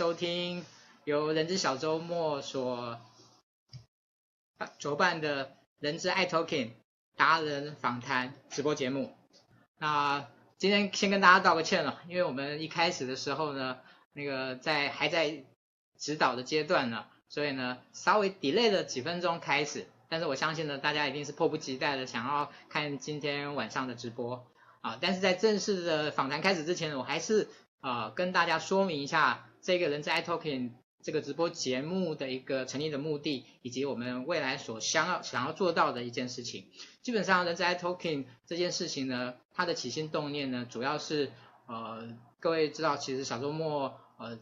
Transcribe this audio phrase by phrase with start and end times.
[0.00, 0.64] 收听
[1.04, 2.98] 由人之小周末所
[4.78, 6.70] 主办的人之爱 Talking
[7.18, 9.14] 达人访谈直播节目。
[9.76, 10.26] 那
[10.56, 13.76] 今天先跟大家道个歉了，因为我们一开始的时候呢，
[14.14, 15.44] 那个在还在
[15.98, 19.86] 指导的阶段呢，所以呢稍微 delay 了几分钟开始。
[20.08, 24.46] 但是我相信呢，大家一定是迫不及待的想要看今天晚上的直播
[24.80, 24.96] 啊！
[24.98, 27.50] 但是在正式的访谈开始之前，我还是
[27.82, 30.70] 啊、跟大家说明一下这个人在 iTalking
[31.02, 36.66] 这个直播节目的一个成立的目的，以及我们未来所想要想要做到的一件事情。
[37.02, 41.30] 基本上人在 iTalking 这件事情呢，它的起心动念呢，主要是
[41.66, 44.38] 呃各位知道，其实小周末呃。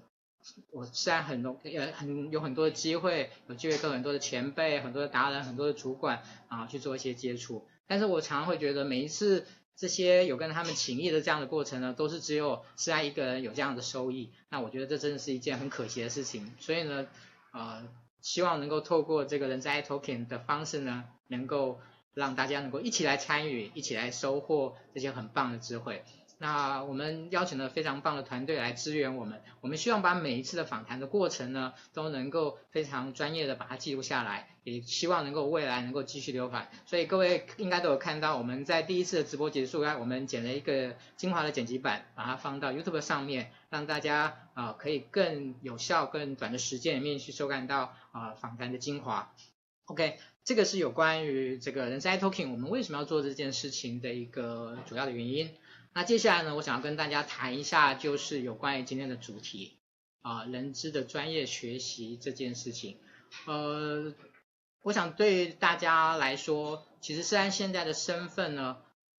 [0.71, 9.47] 我虽然很多呃很有很多的机会，有机会跟很多的前辈、很多的达人、很多的主管啊去做一些接触，但是我常常会觉得每一次
[9.79, 16.53] 这些有跟他们情谊的这样的过程呢，都是只有施安一个人有这样的收益，那我觉得这真的是一件很可惜的事情。
[16.59, 17.07] 所以呢，
[17.53, 17.89] 呃，
[18.21, 21.79] 希望能够透过这个人在 token 的方式呢，能够
[22.13, 26.03] 让大家能够一起来参与，一起来收获这些很棒的智慧。
[26.41, 36.71] 那我们邀请了非常棒的团队来支援我们，我们希望把每一次的访谈的过程呢，都能够非常专业的把它记录下来，也希望能够未来能够继续流传。
[36.87, 49.35] 所以各位应该都有看到，我们在第一次的直播结束，我们剪了一个精华的剪辑版，把它放到 YouTube 上面，让大家啊、可以更有效、更短的时间里面去收看到啊、访谈的精华。
[49.87, 55.51] OK，这个是有关于这个人资 iTalking 我们为什么要做这件事情的一个主要的原因。
[55.99, 59.79] 那接下来呢，我想要跟大家谈一下，就是有关于今天的主题
[60.23, 62.99] 啊，人资的专业学习这件事情。
[63.47, 64.15] 呃，
[64.83, 68.77] 我想对大家来说，其实虽然现在的身份呢，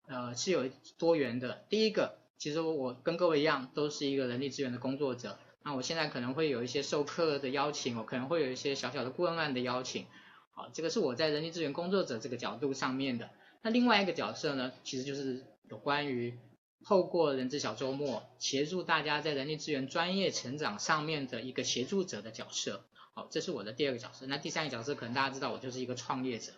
[0.07, 1.65] 呃，是有多元的。
[1.67, 5.37] 第一个，其实我跟各位一样，都是一个人力资源的工作者。
[5.63, 10.05] 那我现在可能会有一些授课的邀请，我可能会有一些小小的顾问案的邀请。
[10.51, 13.31] 好，这个是我在人力资源工作者这个角度上面的。
[13.63, 16.39] 那另外一个角色呢，其实就是有关于
[16.85, 24.25] 透过人资小周末协助大家在人力资源专业成长上面的一个协助者的角色，好，这是我的第二个角色。
[24.27, 26.53] 那第三个角色可能大家知道，我就是一个创业者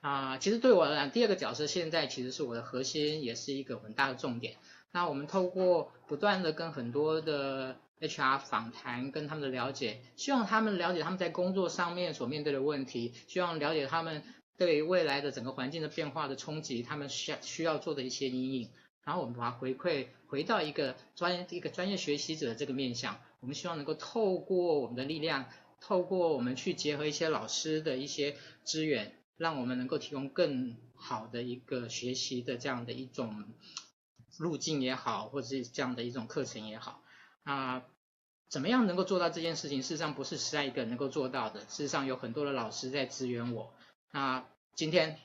[0.00, 0.38] 啊。
[0.38, 4.56] 其实对我来讲，第二个角色现在其实是我的核心，也是一个很大的重点。
[4.92, 14.24] 那我们透过不断的跟很多的 HR 访谈，跟他们的了解，希望他们了解他们在工作上面所面对的问题，希望了解他们
[14.58, 18.70] 对未来的整个环境的变化的冲击，他们需要需要做的一些阴影。
[19.10, 25.46] 然后我们把它回馈回到一个专业一个专业学习者的这个面向，我们希望能够透过我们的力量，
[25.80, 33.46] 透过我们去结合一些老师的一些资源，让我们能够提供更好的一个学习的这样的一种
[34.38, 37.02] 路径也好，或者是这样的一种课程也好。
[37.42, 37.82] 啊，
[38.48, 39.82] 怎么样能够做到这件事情？
[39.82, 43.74] 事实上不是施安一个人能够做到的，事实上有很多的老师在支援我。
[44.12, 45.18] 那今天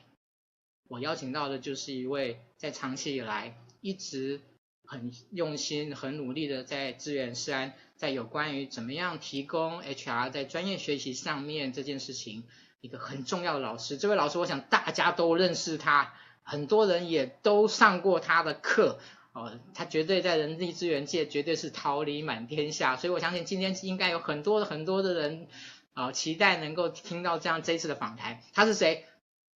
[0.88, 3.56] 我邀请到的就是一位在长期以来。
[3.86, 4.40] 一直
[4.84, 12.42] 很用心、很努力的在支援施安，在有关于怎么样提供 HR 在专业学习上面这件事情，
[12.80, 13.96] 一个很重要的老师。
[13.96, 18.98] 这位老师，我想大家都认识他，很多人也都上过他的课，
[19.32, 22.96] 哦，他绝对在人力资源界绝对是桃李满天下。
[22.96, 25.46] 所以我相信今天应该有很多很多的人
[25.94, 28.40] 啊、期待能够听到这样这一次的访谈。
[28.52, 29.04] 他是谁？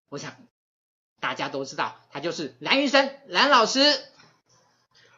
[0.07, 0.35] 我想
[1.19, 3.81] 大家都知道，他就是蓝瑜生蓝老师。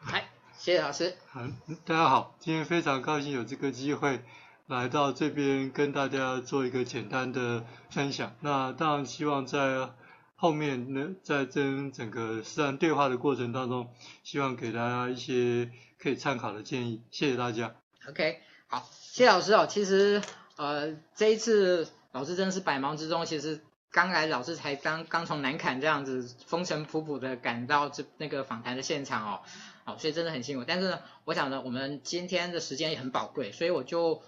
[0.04, 1.16] 嗨，谢谢老师。
[1.36, 4.24] 嗯，大家好，今天非常高兴有这个机会
[4.66, 8.36] 来到这边跟大家做一个简单的分享。
[8.40, 9.90] 那当然希望在
[10.36, 15.70] 后面呢，在跟整个施安对话的过程当中，希望给大家一些
[16.00, 17.04] 可以参考的建议。
[17.12, 17.76] 谢谢大家。
[18.10, 19.68] OK，好，谢谢老师哦。
[19.68, 20.20] 其实
[20.56, 23.62] 呃，这一次老师真的是百忙之中，其实
[23.92, 29.42] 刚来老师才刚刚从南坎这样子风尘仆仆的赶到这那个访谈的现场哦。
[29.84, 30.64] 好，所以真的很辛苦。
[30.66, 34.22] 但是呢，我想呢，我们今天的时间也很宝贵，所以我就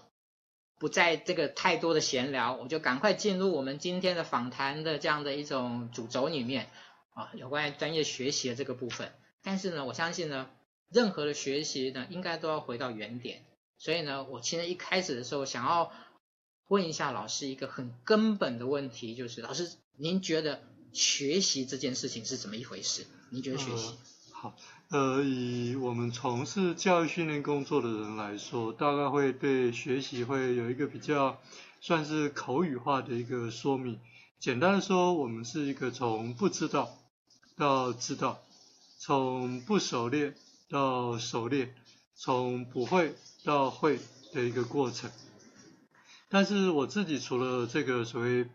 [0.78, 6.68] 不在这个太多的闲聊，我就赶快进入我们今天的访谈的这样的一种主轴里面
[7.14, 9.12] 啊，有关于专业学习的这个部分。
[9.42, 10.50] 但是呢，我相信呢，
[10.90, 13.44] 任何的学习呢，应该都要回到原点。
[13.78, 15.92] 所以呢，我其实一开始的时候想要
[16.68, 20.62] 问一下老师一个很根本的问题，就是老师，您觉得
[20.92, 23.06] 学习这件事情是怎么一回事？
[23.30, 23.94] 您觉得学习？
[24.32, 24.56] 好。
[24.90, 31.40] 呃，以我们从事教育训练工作的人来说，大概会对学习会有一个比较
[31.80, 33.98] 算是口语化的一个说明。
[34.38, 36.90] 简单的说，我们是一个从不知道
[37.56, 38.40] 到知道，
[38.98, 40.34] 从不熟练
[40.68, 41.74] 到熟练，
[42.14, 43.98] 从不会到会
[44.32, 45.10] 的一个过程。
[46.28, 48.46] 但是我自己除了这个所谓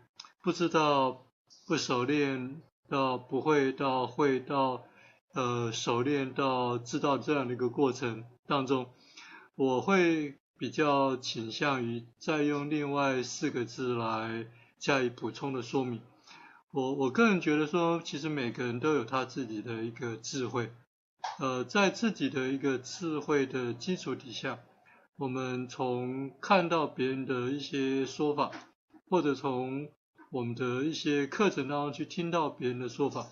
[0.42, 1.26] 不知道、
[1.66, 4.84] 不熟练到不会到会到
[5.32, 8.90] 呃熟练到知道这样的一个过程当中，
[9.54, 14.46] 我会比较倾向于再用另外四个字来
[14.78, 16.00] 加以补充的说明。
[16.72, 20.70] 我我个人觉得说，其实每个人都有他自己的一个智慧，
[21.38, 24.60] 呃，在自己的一个智慧的基础底下，
[25.16, 28.52] 我们从看到别人的一些说法，
[29.08, 29.88] 或者从
[30.30, 33.26] 我们的一些课程当中去听到别人的说法，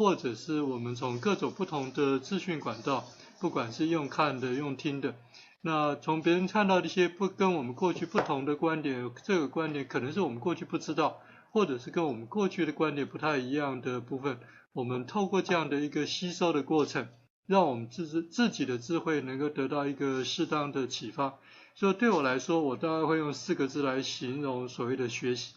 [0.00, 3.04] 或者是我们从各种不同的资讯管道，
[3.38, 5.14] 不管是用看的、用听的，
[5.60, 11.20] 那从别人看到的一些不跟我们过去不同的观点，这个观点可能是我们过去不知道。
[11.50, 14.38] 或者是跟我们过去的观点不太一样的部分，
[14.72, 17.06] 我们透过这样的一个吸收的过程，
[17.46, 21.34] 让我们自自自己的智慧能够得到一个适当的启发。
[21.74, 25.52] 所以对我来说，我大概会用四个字来形容所谓的学习，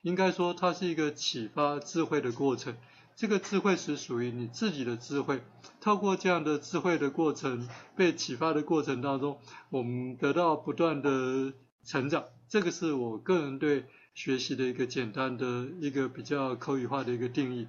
[0.00, 2.74] 应该说它是一个启发智慧的过程。
[3.16, 5.42] 这个智慧是属于你自己的智慧，
[5.80, 9.40] 透过这样的智慧的过程，被启发的过程当中，
[9.70, 11.52] 我们得到不断的
[11.84, 12.24] 成长。
[12.48, 13.86] 这个是我个人对。
[14.16, 17.66] 学习的一个简单的一个比较口语化的一个定义。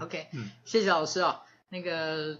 [0.00, 1.42] OK，嗯，谢谢老师哦。
[1.68, 2.38] 那个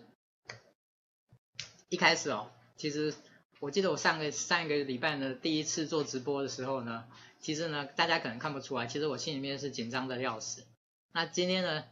[1.90, 3.12] 一开始哦，其实
[3.60, 7.04] 我记得我上个上一个礼拜呢，第一次做直播的时候呢，
[7.40, 10.64] 其实呢，大家可能看不出来，其实我心里面是紧张的要死。
[11.16, 11.82] 那今天呢，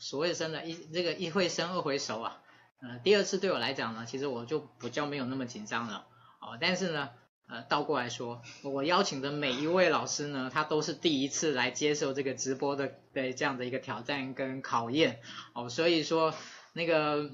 [0.00, 2.42] 所谓生的一这个一会生二回熟啊，
[2.82, 6.08] 呃，第二次对我来讲呢，其实我就比较没有那么紧张了
[6.40, 7.10] 哦，但是呢。
[7.46, 15.20] 呃，倒过来说，我邀请的每一位老师呢，他都是第一次来接受这个直播的的这样的一个挑战跟考验
[15.52, 16.34] 哦，所以说
[16.72, 17.30] 那个，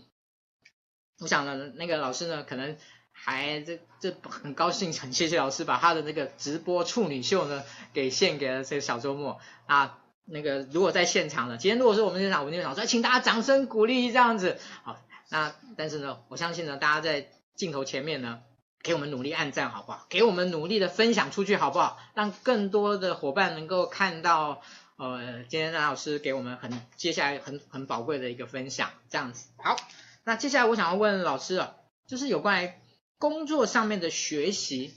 [1.20, 2.76] 我想呢，那个老师呢，可能
[3.12, 7.62] 还这这很高兴，很 谢谢老师把他的那个直播处女秀呢
[7.92, 9.99] 给献给了这个小周末啊，
[10.30, 14.96] 那个如果在现场呢，今天如果是我们现场，我们就想说，请大家掌声鼓励这样子，好，
[15.28, 18.40] 那但是呢，我相信呢，大家在镜头前面呢。
[18.82, 20.06] 给我们努力按赞好不好？
[20.08, 21.98] 给我们努力的分享出去好不好？
[22.14, 24.62] 让更多的伙伴能够看到，
[24.96, 29.50] 呃，今天蓝老师给我们很接下来很很宝贵的一个分享，这样子。
[29.58, 29.76] 好，
[30.24, 31.74] 那接下来我想要问老师啊，
[32.06, 32.70] 就是有关于
[33.18, 34.94] 工作上面的学习，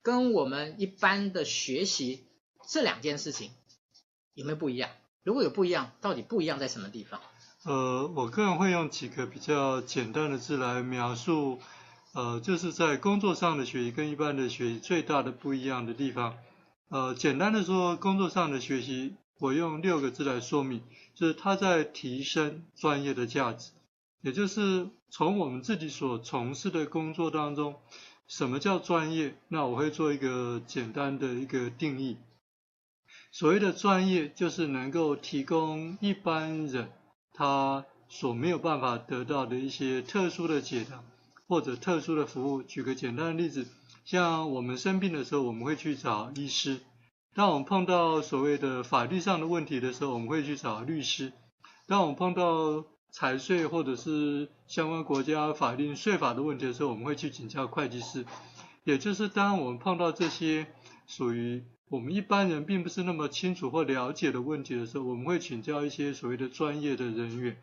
[0.00, 2.26] 跟我们一般的学习
[2.70, 3.50] 这两件事情
[4.40, 4.88] 有没有不一样？
[5.22, 7.20] 如果有不一样，到底不一样在什么地方？
[7.64, 11.60] 呃，我个人会用几个比较简单的字来描述。
[12.14, 16.38] 呃，就是在工作上的学习跟一般的学习最大的不一样的地方。
[16.88, 20.82] 呃，简单的说，工作上的学习，我用六个字来说明，
[21.14, 23.72] 就是它在提升专业的价值。
[24.22, 27.76] 也就是从我们自己所从事的工作当中，
[28.26, 29.36] 什么叫专业？
[29.48, 32.16] 那我会做一个简单的一个定义。
[33.30, 36.90] 所谓的专业，就是能够提供一般人
[37.32, 41.02] 他所没有办法得到的一些特殊的解答。
[41.48, 43.66] 或者特殊的服务，举个简单的例子，
[44.04, 46.76] 像我们生病的时候，我们会去找医师；
[47.34, 51.32] 当我们碰到所谓的法律上的问题的时候，我们会去找律师；
[51.88, 58.24] 当我们碰到财税或者是相关国家法定税法的问题的时候，我们会去请教会计师。
[58.84, 60.68] 也就是当我们碰到这些
[61.08, 67.56] 属于我们一般人并不是那么清楚或了解的问题的时候，我们会请教一些所谓的专业的人员。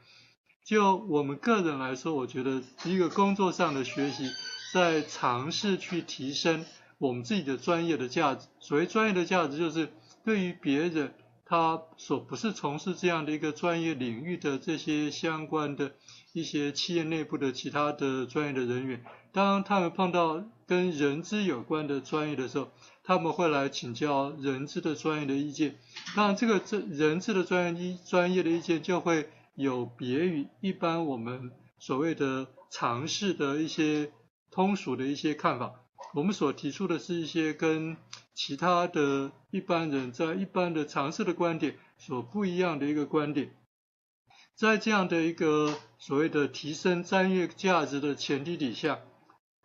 [0.65, 4.29] 就我们个人来说，我觉得一个工作上的学习，
[4.73, 6.65] 在尝试去提升
[6.97, 8.47] 我们自己的专业的价值。
[8.59, 9.87] 所谓专业的价值，就是
[10.25, 11.13] 对于别人
[11.47, 15.93] 他所不是从事这样的一个专业领域的这些相关的
[16.33, 22.69] 一些企业内部的其他的专业的人员，当他们碰到跟人资有关的专业的时候，
[23.03, 25.77] 他们会来请教人资的专业的意见。
[26.15, 29.29] 当然，这个这人资的专业一专业的意见就会。
[29.57, 34.11] 有别于一般我们所谓的常识的一些
[34.51, 35.73] 通俗的一些看法，
[36.13, 37.97] 我们所提出的是一些跟
[38.37, 43.49] 其他的一般人在一般的常识的观点所不一样的一个观点。
[44.53, 48.99] 在这样的一个所谓的提升专业价值的前提底下，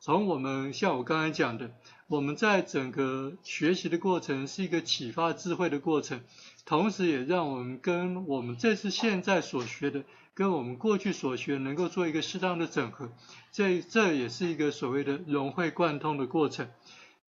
[0.01, 1.75] 从我们像我刚才讲的，
[2.09, 6.23] 我们在整个学习的过程是一个启发智慧的过程。
[6.65, 13.13] 同时，也让我们跟我们这次现在所学的，跟我们过去所学能够做一个适当的整合，
[13.53, 16.71] 这这也是一个所谓的融会贯通的过程。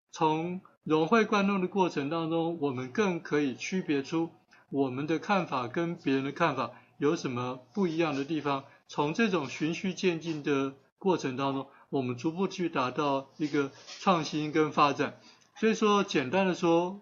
[0.10, 4.32] 从融会贯通的过程当中，我们更可以区别出
[4.70, 8.66] 我们的看法跟别人的看法有什么不一样的地方。
[8.90, 15.20] 从这种循序渐进的过程当中，我们逐步去达到一个创新跟发展。
[15.56, 17.02] 所以说，简单的说，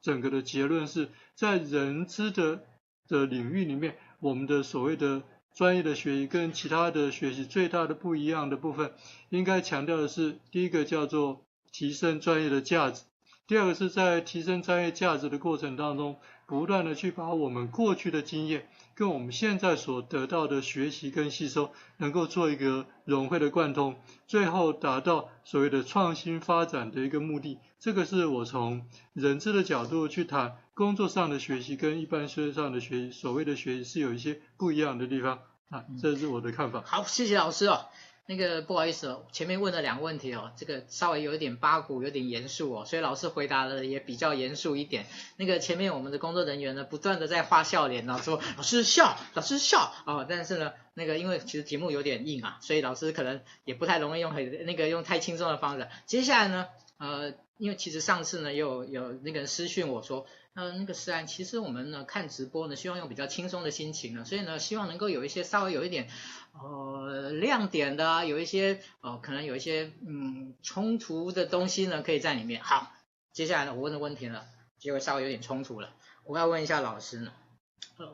[0.00, 2.62] 整个的结论是在人资的
[3.08, 8.92] 的领域里面，我们的所谓的专业的学习跟其他的学习最大的不一样的部分，
[9.30, 13.02] 应该强调的是，第一个叫做提升专业的价值，
[13.46, 18.68] 第二个是在提升专业价值的过程当中，不断的去把我们过去的经验。
[18.94, 23.96] 跟我们现在所得到的学习跟吸收，能够做一个融会的贯通，
[24.26, 27.58] 最后达到所谓的创新发展的一个目的。
[27.78, 35.38] 这个是我从人资的角度去谈工作上的学习跟一般学业上的学习，所谓的学习是有一些不一样的地方
[35.70, 36.82] 啊，这是我的看法。
[36.84, 37.86] 好，谢谢老师哦。
[38.30, 45.06] 那个不好意思哦，前面问了两个问题哦，这个稍微有一点八股，有点严肃哦，所以老师回答的也比较严肃一点。
[45.36, 55.88] 那个前面我们的工作人员呢，不断的在画笑脸呢，说老师笑，老师笑哦，但是呢，那个因为其实题目有点硬啊，所以老师可能也不太容易用很那个用太轻松的方式。
[56.06, 56.68] 接下来呢，
[56.98, 60.24] 呃，因为其实上次呢，有有那个人私讯我说。
[60.52, 66.08] 呃，那个思安，其实我们呢看直播呢，希望用比较轻松的心情呢，所以呢，希望能够有一些稍微有一点
[66.52, 72.62] 呃亮点的啊，有一些呃可能有一些嗯冲突的东西呢，可以在里面。
[72.62, 72.92] 好，
[73.32, 74.42] 接下来呢，我问的问题呢，
[74.78, 75.94] 就会稍微有点冲突了。
[76.24, 77.32] 我要问一下老师呢，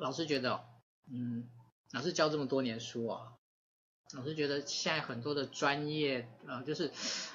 [0.01, 0.65] 老师觉得，
[1.11, 1.49] 嗯，
[1.93, 3.33] 老师教这么多年书啊。
[4.15, 6.93] 老师觉得现在很多的专业，呃，就是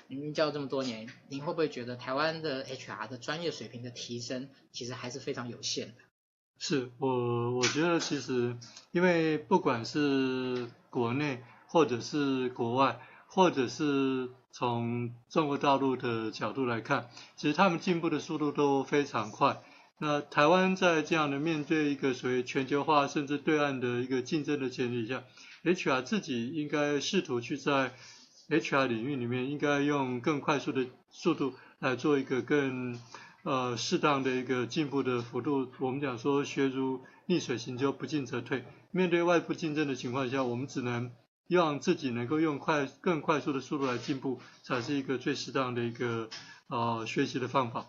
[0.08, 5.96] 您教这么多年，您会不会觉得台湾的 HR 的专业水平的提升，其实还是非常有限的？
[6.58, 8.56] 是我，我觉得其实，
[8.92, 19.64] 因为不管是国内，或者是国外，或者是从中国大陆的角度来看，其实他们进步的速度都非常快。
[19.98, 25.24] 那台湾在这样的面对一个所谓全球化，甚至对岸的一个竞争的前提下。
[25.64, 27.94] HR 自己应该试图去在
[28.50, 33.00] HR 领域里面，应该用更快速的速度来做一个更
[33.44, 35.72] 呃适当的一个进步的幅度。
[35.80, 38.66] 我们讲说学如逆水行舟，不进则退。
[38.92, 41.12] 面对外部竞争的情况下，我们只能
[41.48, 46.30] 让自己能够用快更快速的速度来进步，才是一个最适当的一个
[46.68, 47.86] 呃学习的方法。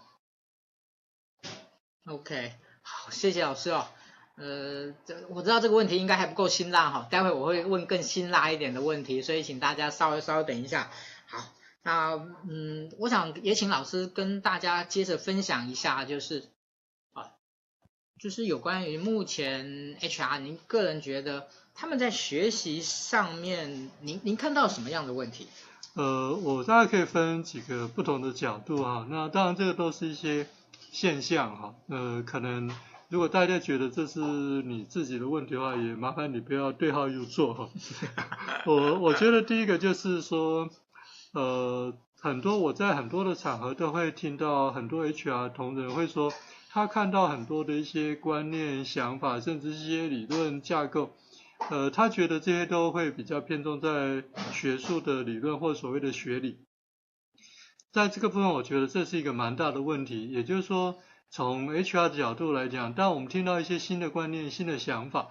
[2.07, 3.87] OK，好，谢谢老师哦。
[4.35, 10.91] 呃，这我知道这个问题应该还不够辛辣哈，待会我会问更辛辣一点的问题，所以请大家稍微稍微等一下。
[11.27, 11.45] 好，
[11.83, 12.15] 那
[12.49, 16.45] 嗯，我想也请老师跟大家接着分享一下，就是，
[18.23, 25.49] 就是有关于目前 HR，您个人觉得他们在学习上面，您您看到什么样的问题？
[25.95, 30.47] 呃，我大概可以分几个不同的角度哈，那当然这个都是一些
[30.93, 32.71] 现象哈，呃，可能。
[33.09, 37.69] 如果大家觉得这是你自己的问题的话，也麻烦你不要对号入座哈。
[38.65, 40.71] 我我觉得第一个就是说，
[41.33, 46.33] 呃，很多我在很多的场合都会听到很多 HR 同仁会说，
[46.73, 51.15] 他看到很多的一些观念、想法，甚至一些理论架构，
[51.69, 56.65] 呃，他觉得这些都会比较偏重在学术的理论或所谓的学理。
[57.91, 60.99] 在这个部分，我觉得这是一个蛮大的问题，也就是说。
[61.35, 65.29] 从 HR 的角度来讲，当我们听到一些新的观念、新的想法，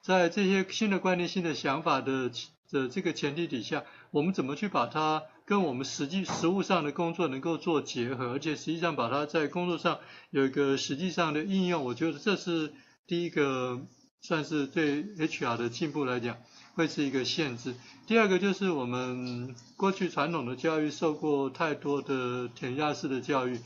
[0.00, 2.30] 在这些新的观念、新的想法的
[2.70, 9.98] 的这个前提底下，我们怎么去把它跟我们实际实务上的工作能够做结合，而且实际上把它在工作上
[10.30, 12.72] 有一个实际上的应用，我觉得这是
[13.06, 13.80] 第一个
[14.20, 16.36] 算是对 HR 的进步来讲
[16.74, 17.74] 会是一个限制。
[18.06, 23.58] 第二个就是我们过去传统的教育受过太多的填鸭式的教育。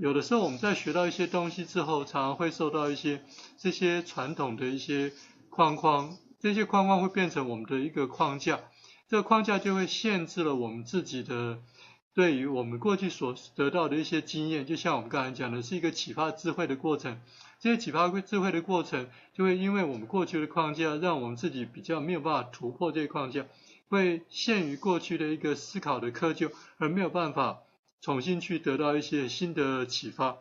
[0.00, 3.22] 有的时候我们在学到一些东西之后，常常会受到一些
[3.58, 5.12] 这些传统的一些
[5.50, 8.60] 框框，这些框框会变成我们的一个框架，
[9.08, 11.60] 这个框架就会限制了我们自己的
[12.14, 17.20] 对于我们过去所得到的一些经验，就像我们刚才讲的，是一个启发智慧的过程。
[17.60, 23.46] 这些启发智慧的过程，就会因为我们过去的框架，让我们自己比较没有办法突破这个框架，
[23.88, 27.60] 会限于过去的一个思考的窠臼，而没有办法。
[28.00, 30.36] 重新去得到一些新的启发，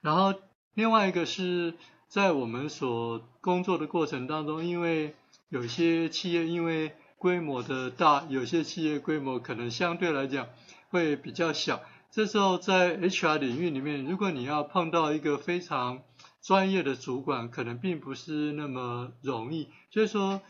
[0.00, 0.32] 然后
[0.74, 1.74] 另外一个是
[2.06, 5.16] 在我们所工作的过程当中，因为
[5.48, 10.48] 有些企业因为规模的大，有些企业规模可能相对来讲
[10.90, 11.82] 会比较小。
[12.10, 16.02] 这时候在 HR 领域里面，如果你要碰到一个非常
[16.40, 19.68] 专业的主管，可能并不是那么容易。
[19.90, 20.40] 所以说，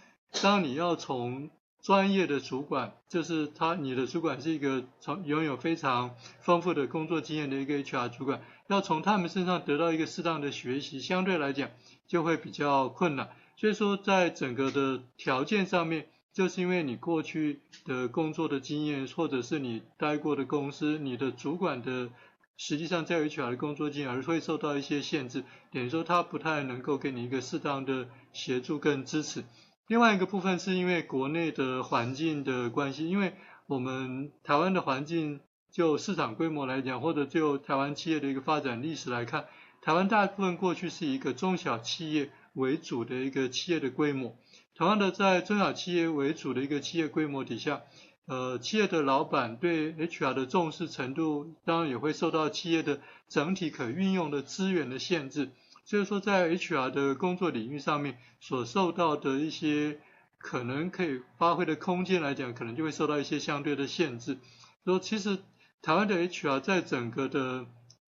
[0.42, 1.50] 当你要从
[1.82, 11.70] 专业的主管就是他，你的主管是一个从拥有非常丰富的工作经验的一个 HR 主管，要从他们身上得到一个适当的学习，相对来讲
[12.06, 13.30] 就会比较困难。
[13.56, 22.10] 所以说，在整个的条件上面，就是因为你过去的工作的经验，或者是你待过的公司，你的主管的
[22.58, 29.44] 实际上在 HR 的工作经验，而会受到一些限制，等于说他不太能够给你一个适当的协助跟支持。
[29.86, 33.32] 另外一个部分是因为国内的环境的关系，因为
[33.66, 35.40] 我们台湾的环境
[35.70, 39.46] 就市场规模来讲，或者就台湾企业的一个发展历史来看，
[39.80, 44.36] 台湾大部分过去是一个中小企业为主的一个企业的规模。
[44.76, 47.80] 同样的，在中小企业为主的一个企业规模底下，
[48.26, 55.50] 呃，企业的老板对 HR 的重视程度，当然也会受到企业的整体可运用的资源的限制。
[55.86, 59.98] 所以说，在 HR 的工作领域上面，所受到的一些
[60.36, 64.38] 可能可以发挥的空间来讲，可能就会受到一些相对的限制。
[64.84, 65.38] 说其实
[65.80, 67.64] 台湾的 HR 在整个的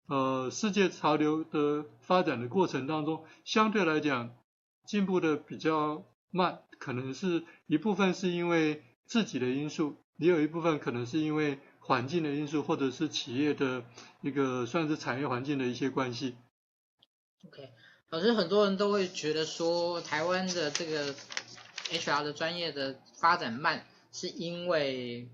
[0.07, 4.31] 呃世界潮流的发展的过程当中，相对来讲
[4.85, 13.83] 进步的比较慢，可能是一部分是因为自己的因素，也有一部分可能是因为环境的因素，或者是企业的
[14.21, 16.35] 一个算是产业环境的一些关系。
[17.45, 17.71] OK，
[18.09, 21.15] 老师，很多人都会觉得说，台湾的这个
[21.91, 25.29] HR 的专业的发展慢，是因为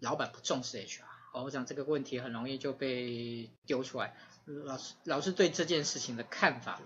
[0.00, 1.04] 老板不重视 HR。
[1.44, 4.16] 我想这个问题很容易就被丢出来。
[4.46, 6.80] 老师，老师对这件事情的看法？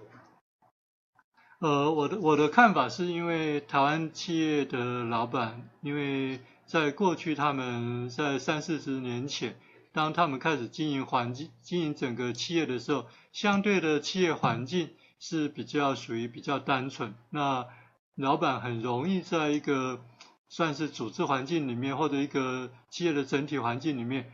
[1.61, 9.57] 呃，我的我的看法是因为台湾企业的老板，因为在过去他们在三四十年前。
[9.93, 14.89] 当他们开始经营环境、经营整个企业的时候，相对的企业环境
[15.19, 17.13] 是比较属于比较单纯。
[17.29, 17.67] 那
[18.15, 20.01] 老板很容易在一个
[20.49, 24.33] 算是组织环境里面，或者一个企业的整体环境里面，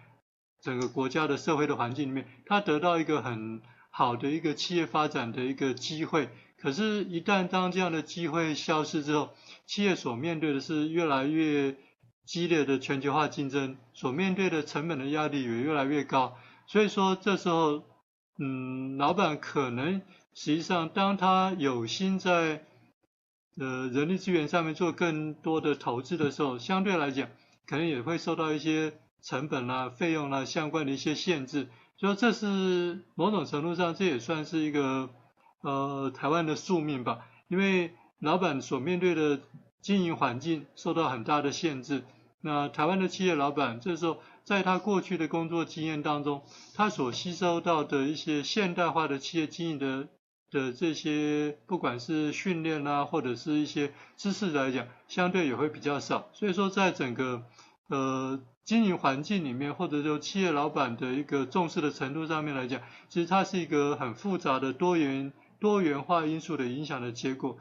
[0.61, 6.29] 整个国家的社会的环境里面，他得到一个很好的一个企业发展的一个机会。
[6.59, 9.35] 可是，一旦当这样的机会消失之后，
[9.67, 11.77] 企业所面对的是越来越
[12.25, 17.85] 激烈的全球化竞争所面对的成本的压力也越来越高，所以说这时候，
[18.39, 20.01] 嗯，老板可能
[20.35, 22.65] 实际上当他有心在
[23.59, 27.29] 呃人力资源上面做更多的投资的时候，相对来讲
[27.67, 35.11] 可能也会受到一些成本啊、费用啊相关的一些限制，所以这是某种程度上这也算是一个
[35.67, 39.41] 呃台湾的宿命吧，因为老板所面对的
[39.81, 42.05] 经营环境受到很大的限制。
[42.41, 50.07] 那台湾的企业老板，这时候在他过去的工作经验当中，他所吸收到的一些现代化的企业经营的
[50.53, 56.29] 的这些，不管是训练啊，或者是一些知识来讲，相对也会比较少。
[56.33, 57.43] 所以说，在整个
[57.89, 67.59] 呃经营环境里面，或者说企业老板的一个重视的程度上面来讲，其实它是一个很复杂的多元多元化因素的影响的结果。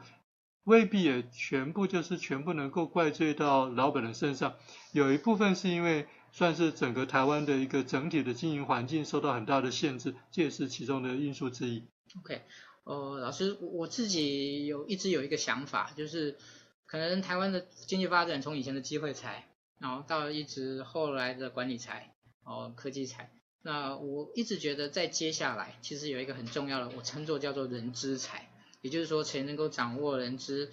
[0.64, 4.56] 未必也全部就是全部能够怪罪到老板的身上，
[4.90, 11.86] 有一部分是因为算是整个台湾的一个整体的经营环境受到很大的限制，这也是其中的因素之一。
[12.18, 12.42] OK，
[12.82, 16.36] 呃，老师，我自己有一直有一个想法，就是
[16.84, 23.30] 可能台湾的经济发展从以前的机会财，然后到一直后来的管理财，哦，科技财，
[23.66, 28.48] 那我一直觉得在接下来其实有一个很重要的，我称作叫做人之才。
[28.80, 30.70] 也就是说，谁能够掌握人之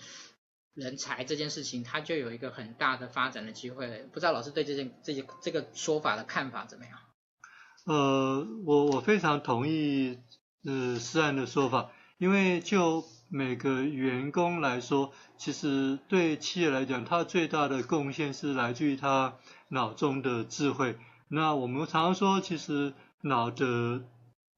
[0.75, 4.07] 人才这件事情，他就有一个很大的发展的机会。
[4.13, 6.99] 不知道老师对这件这些这个说法的看法怎么样？
[7.85, 10.19] 呃，我我非常同意
[10.63, 20.95] 呃思安的说法，因为就每个员工来说，其实对企业来讲，他最大的贡献是来自于他脑中的智慧。
[21.35, 24.03] 那我们常说，其实脑的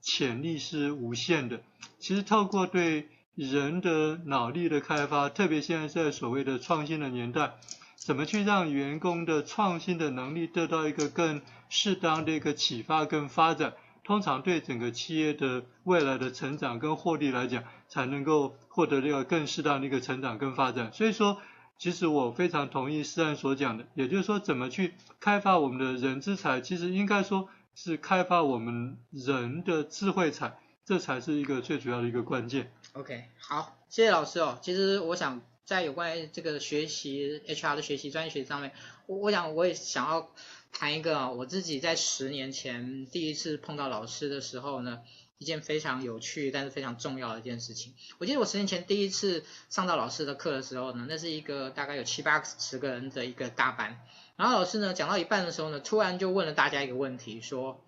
[0.02, 1.62] 潜力是无限的。
[2.00, 7.54] 其实透过对人的脑力的开发，特别现在在所谓的创新的年代，
[7.96, 13.72] 怎么去让员工的创新的能力得到一个更适当的一个启发跟发展，
[14.04, 20.92] 通常对整个企业的未来的成长跟获利来讲，才能够获得这个更适当的一个成长跟发展。
[20.92, 21.38] 所以说，
[21.78, 30.58] 其实我非常同意思安所讲的，也就是说，怎么去开发我们的人之才，其实应该说是开发我们人的智慧才。
[30.88, 32.72] 这才是一个最主要的一个关键。
[32.94, 34.60] OK，好，谢谢老师哦。
[34.62, 38.72] 其实我想在有关于这个学习 HR 的学习专业学习上面，
[39.08, 40.30] 我我想我也想要
[40.72, 45.02] 谈一个我自己在十年前第一次碰到老师的时候呢，
[45.38, 47.94] 一件非常有趣但是非常重要的一件事情。
[48.18, 54.00] 我记得我十年前第一次上到老师的课的时候呢，那是一个大概有七八十个人的一个大班，
[54.36, 57.84] 然后老师呢讲到一半的时候呢，突然就问了大家一个问题，说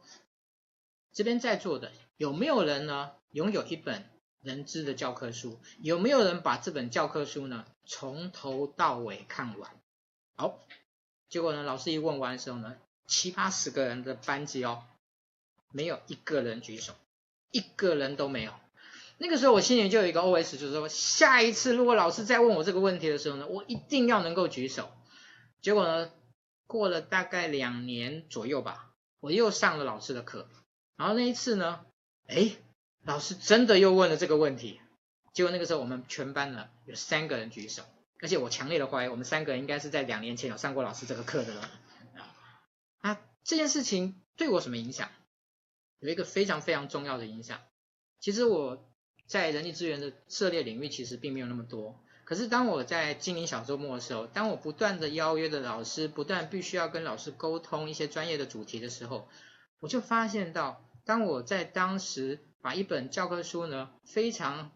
[1.13, 1.91] 这边在座的。
[2.17, 4.09] 有没有人呢拥有一本
[4.41, 9.71] 人资的教科书，有没有人把这本教科书呢从头到尾看完？
[10.35, 10.59] 好，
[11.29, 14.83] 结果呢，老师一问完的时候呢，七八十个人的班级哦，
[15.71, 16.95] 没有一个人举手，
[17.51, 18.53] 一个人都没有。
[19.19, 24.91] 那个时候我心里就有一个 OS，就是说，下一次如果老师再问我这个问题的时候呢，我一定要能够举手。
[25.59, 26.11] 结果呢，
[26.67, 30.47] 过了大概两年左右吧，我又上了老师的课，
[30.95, 31.85] 然后那一次呢，
[32.27, 32.57] 诶，
[33.03, 34.79] 老师真的又问了这个问题。
[35.33, 37.83] 结果那个时候我们全班呢有三个人举手，
[38.21, 41.69] 而且我强烈的怀疑我们三个人应该是在两年前有上过老师这个课的了。
[42.99, 45.09] 啊，这件事情对我什么影响？
[45.99, 47.59] 有一个非常非常重要的影响。
[48.19, 48.85] 其实我。
[49.27, 59.27] 在人力资源的涉猎领域其实并没有那么多，可是当我在经营小周末的时候，当我不断的邀约的老师，不断必须要跟老师沟通一些专业的主题的时候，
[59.79, 64.71] 我就发现到，当我在当时把一本教科书呢，非常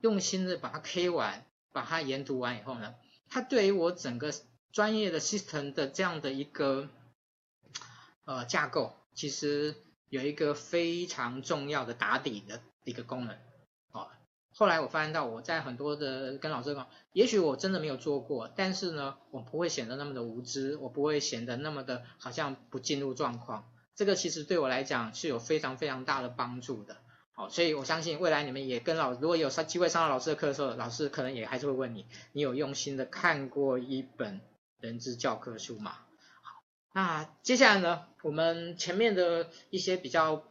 [0.00, 2.94] 用心的把它 K 完，把它研读完以后呢，
[3.30, 4.34] 它对于我整个
[4.70, 6.90] 专业的 system 的这样的一个
[8.26, 9.74] 呃架构，其实
[10.14, 13.36] 有一个非常重要的打底的一个功能。
[13.90, 14.06] 哦
[14.56, 23.68] 后来我发现到我在很多的跟老师讲，也许我真的没有做过，但是呢，我不会显得那么的无知，我不会显得那么的好像不进入状况。
[23.96, 26.98] 这个其实对我来讲是有非常非常大的帮助的。
[27.32, 34.40] 好，所以我相信未来你们也跟老，如果有上机会上到老师的课的时候，老师可能也还是会问你，你有用心的看过一本
[34.78, 35.96] 人资教科书吗？
[36.94, 40.42] 那接下来呢，我们前面的一些比较。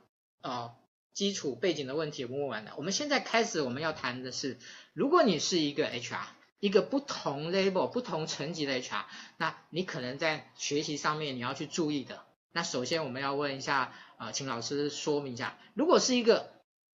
[0.44, 0.76] 呃
[1.14, 4.58] 基础背景的问题我问完了，我们现在开始我们要谈的是，
[4.94, 6.24] 如果你是一个 HR，
[6.60, 9.04] 一个不同 level、不同层级的 HR，
[9.38, 12.24] 那你可能在学习上面你要去注意的。
[12.52, 16.50] 那首先我们要问一下，呃，请老师说明一下，如果是一个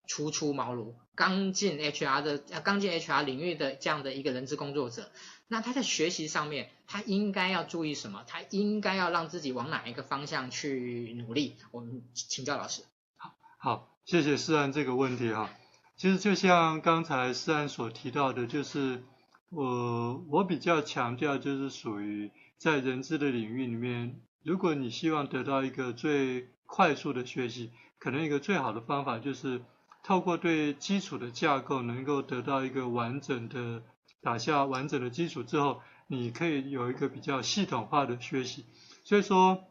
[0.09, 5.13] 初出茅庐、刚进 HR 的、刚进 HR 领域的这样的一个人资工作者，
[5.49, 8.23] 那他在学习上面他应该要注意什么？
[8.27, 11.57] 他应该要让自己往哪一个方向去努力？
[11.73, 12.83] 我们请教老师。
[13.17, 13.95] 好，好。
[14.09, 15.51] 谢谢思安这个问题哈，
[15.99, 19.05] 其实就像刚才思安所提到的，就是
[19.51, 29.63] 我我比较强调就是属于在人资的领域里面，如果你希望得到一个最快速的学习，可能一个最好的方法就是
[30.03, 33.83] 透过对基础的架构能够得到一个完整的
[34.21, 38.65] 打下完整的基础之后，你可以有一个比较系统化的学习。
[39.05, 39.65] 所以说，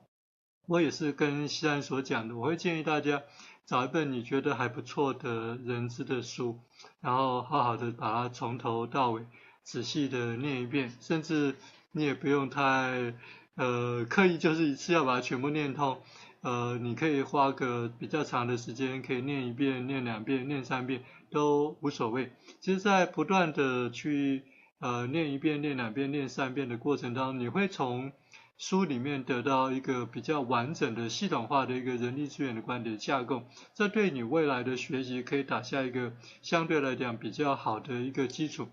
[0.68, 3.24] 我也是跟西安所讲的，我会建议大家。
[3.66, 6.62] 找一本你觉得还不错的人资的书，
[7.02, 9.26] 然后好好的把它从头到尾
[9.62, 11.54] 仔细的念一遍，甚至
[11.92, 13.14] 你也不用太
[13.56, 16.02] 呃刻意，就是一次要把它全部念通，
[16.48, 22.32] 呃，你可以花个比较长的时间，可以念一遍、念两遍、念三遍都无所谓。
[22.62, 24.44] 其实，在不断的去
[24.80, 28.14] 呃念一遍、念两遍、念三遍的过程当中，你会从
[28.58, 33.44] 书里面得到一个比较完整的系统化的一个人力资源的观点架构，
[33.76, 38.70] 这对你未来的学习可以打下一个相对来讲比较好的一个基础。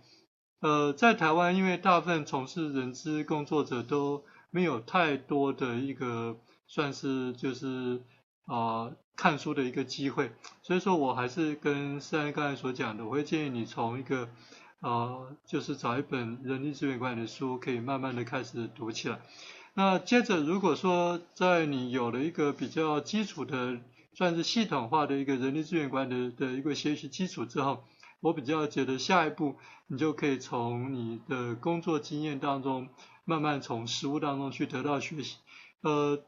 [0.60, 8.03] 呃，在台湾，因为大部分从事人资工作者都没有太多的一个算是就是
[8.46, 14.29] 啊、看书的一个机会，所以说我还是跟三刚才所讲的，我会建议你从一个
[14.81, 19.20] 啊、就是找一本人力资源管理的书，可以慢慢的开始读起来。
[19.72, 23.81] 那接着，如果说在你有了一个比较基础的，
[24.12, 27.83] 算是系统化的一个人力资源管理的一个学习基础之后，
[28.20, 32.88] 我比较觉得下一步你就可以从你的工作经验当中，
[33.24, 35.38] 慢慢从实务当中去得到学习。
[35.81, 36.22] 呃，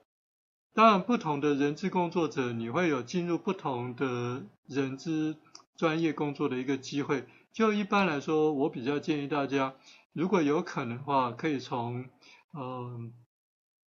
[0.76, 5.38] 当然不同的人资工作者，你会有进入不同的人资
[5.74, 7.24] 专业工作的一个机会。
[7.50, 9.74] 就一般来说，我比较建议大家，
[10.12, 12.04] 如果有可能的话，可以从
[12.52, 13.14] 嗯。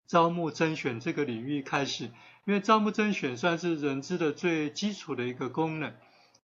[0.07, 2.05] 招募甄选这个领域开始，
[2.47, 5.93] 因为招募甄选算是人资的最基础的一个功能。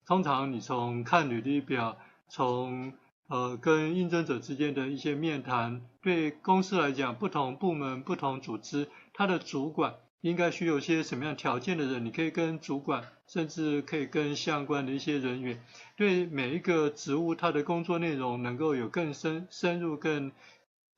[0.06, 1.98] 通常你从看履历表，
[2.30, 2.94] 从
[3.28, 15.64] 呃跟应征者之间的一些面谈，对公司来讲，不同部门、不同组织，它的主管应该需要一些什么样条件的人，你可以跟主管，甚至可以跟相关的一些人员，
[15.96, 20.32] 对每一个职务，它的工作内容能够有更深深入、更。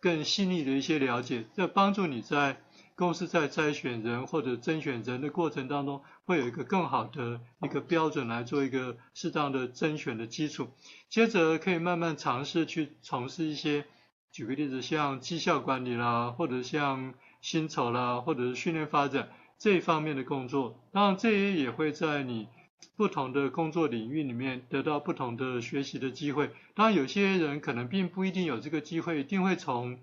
[0.03, 2.59] 更细腻的一些了解，这帮助你在
[2.95, 10.69] 公司在筛选人或者甄选人的过程当中，会有一个更好的一个标准来做一个适当的甄选的基础。
[11.07, 13.85] 接着可以慢慢尝试去从事一些，
[14.31, 20.79] 举个例子，像绩效管理啦，或者像薪酬啦，或者是训练发展这一方面的工作。
[20.91, 22.47] 当然，这些也会在你
[22.95, 26.51] 不同的工作领域里面得到不同的学习的机会。
[26.75, 29.99] 当然，有些人可能并不一定有这个机会，一定会从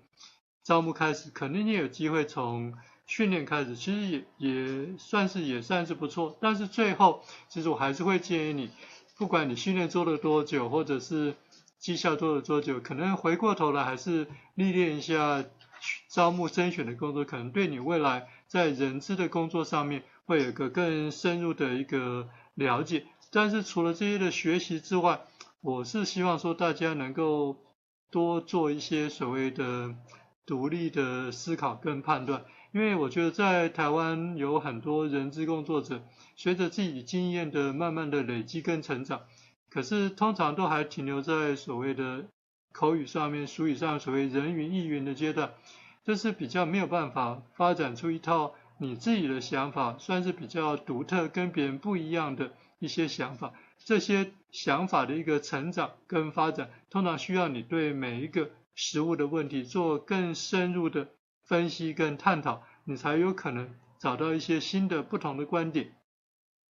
[0.63, 2.73] 招募开始，可能也有机会从
[3.05, 6.37] 训练开始，其实也也算是也算是不错。
[6.41, 8.69] 但是最后，其实我还是会建议你，
[9.17, 11.35] 不管你训练做了多久，或者是
[11.79, 15.43] 绩效做了多久，可能回过头来还是历练一下
[16.09, 22.29] 招募甄选的工作，可能对你未来在人资的工作上面会有个更深入的一个。
[22.55, 25.21] 了解，但是除了这些的学习之外，
[25.61, 27.55] 我是希望说大家能够
[28.11, 29.95] 多做一些所谓的
[30.45, 36.03] 独立的思考跟判断，因为我觉得在台湾有很多人资工作者，
[36.35, 39.21] 随着自己经验的慢慢的累积跟成长，
[39.69, 42.25] 可是通常都还停留在所谓的
[42.71, 45.51] 口语上面、俗语上所谓人云亦云的阶段，
[46.03, 48.53] 这是比较没有办法发展出一套。
[48.81, 53.51] 你自己的想法算是比较独特，跟别人不一样的一些想法，
[53.83, 61.09] 这些想法的一个成长跟发展，通常需要你对每一个食物的问题做更深入的
[61.43, 65.93] 分析跟探讨，你才有可能找到一些新的不同的观点。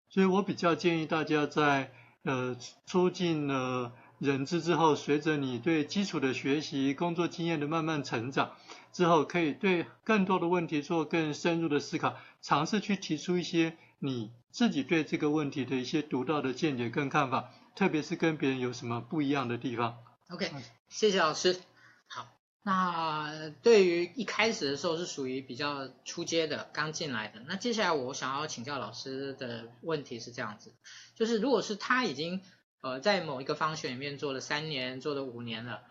[0.08, 2.56] 所以我比较建议大家在呃
[2.86, 8.56] 出进了人资之后，随着你对基础的学习、工作经验的慢慢成长。
[8.90, 19.98] 之后可以对更多的问题做更深入的思考，尝试去提出一些你自己对这个问题的一些独到的见解跟看法，特别是跟别人有什么不一样的地方。
[20.30, 20.50] OK，
[20.88, 21.60] 谢谢老师。
[22.08, 22.26] 好，
[22.62, 30.72] 那对于一开始的时候是属于比较初阶的，刚进来的，那接下来我想要请教老师的问题是这样子，
[31.14, 32.42] 就是如果是他已经
[32.80, 35.82] 呃在某一个方选里面做了三年，做了五年了。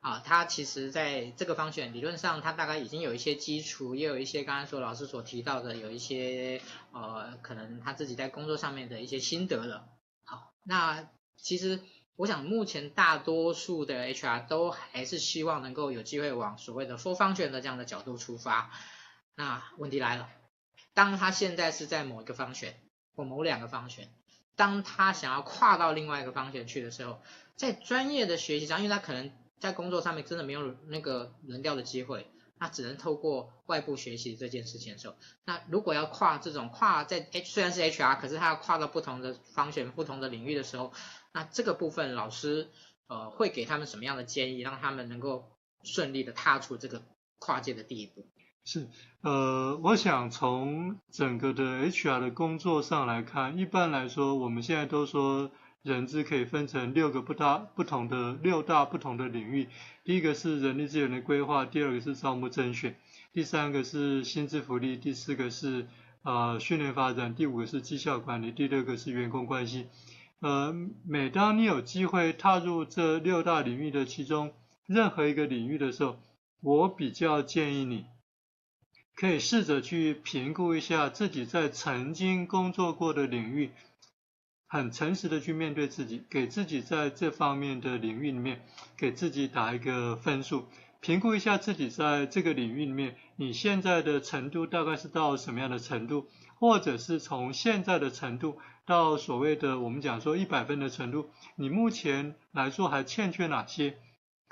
[0.00, 6.60] 啊，他其实在这个方选理论上，他大概已经有一些基础，也有一些刚才说老师所提到的，有一些
[6.92, 9.88] 呃，可能他自己在工作上面的一些心得了。
[10.24, 11.80] 好，那其实
[12.16, 18.70] 我想，目前大多数的 HR 都还是希望能够有机会往所谓的 full function 的这样的角度出发。
[19.34, 20.28] 那问题来了，
[20.92, 22.78] 当他现在是在某一个方选
[23.16, 24.12] 或某两个方选，
[24.56, 27.20] 当他想要跨到另外一个方向去的时候，
[27.56, 40.92] 在专业的学习上，因为他可能在工作上面真的没有那个轮调的机会，那只能透过外部学习这件事情的时候，那如果要跨这种跨在 H 虽然是 HR，可是他要跨到不同的方向、不同的领域的时候，
[41.32, 42.68] 那这个部分老师
[43.06, 45.50] 呃会给他们什么样的建议，让他们能够
[45.82, 47.02] 顺利的踏出这个
[47.38, 48.26] 跨界的第一步？
[48.64, 48.88] 是
[49.20, 55.50] 呃，我想从整个的 HR 的工作上来看，一般来说我们现在都说。
[55.84, 59.68] 人资可以分成六个不大不同的六大不同的领域，
[60.02, 62.96] 第一个是人力资源的规划，第二个是招募甄选，
[63.34, 65.86] 第三个是薪资福利，第四个是
[66.22, 69.88] 呃训练发展，第五个是绩效管理，第六个是员工关系。
[70.40, 70.74] 呃，
[71.06, 74.54] 每当你有机会踏入这六大领域的其中
[74.86, 76.16] 任何一个领域的时候，
[76.62, 78.06] 我比较建议你
[79.16, 83.70] 可以试着去评估一下自己在曾经工作过的领域。
[84.66, 88.60] 很诚实的去面对自己，给自己在这方面的领域里面，
[88.96, 90.66] 给自己打一个分数，
[91.00, 96.26] 评估一下自己在这个领域里面，你现在的程度大概是到什么样的程度，
[96.58, 103.96] 或者是从现在的程度到所谓的我们讲说一百分的程度，你目前来说还欠缺哪些？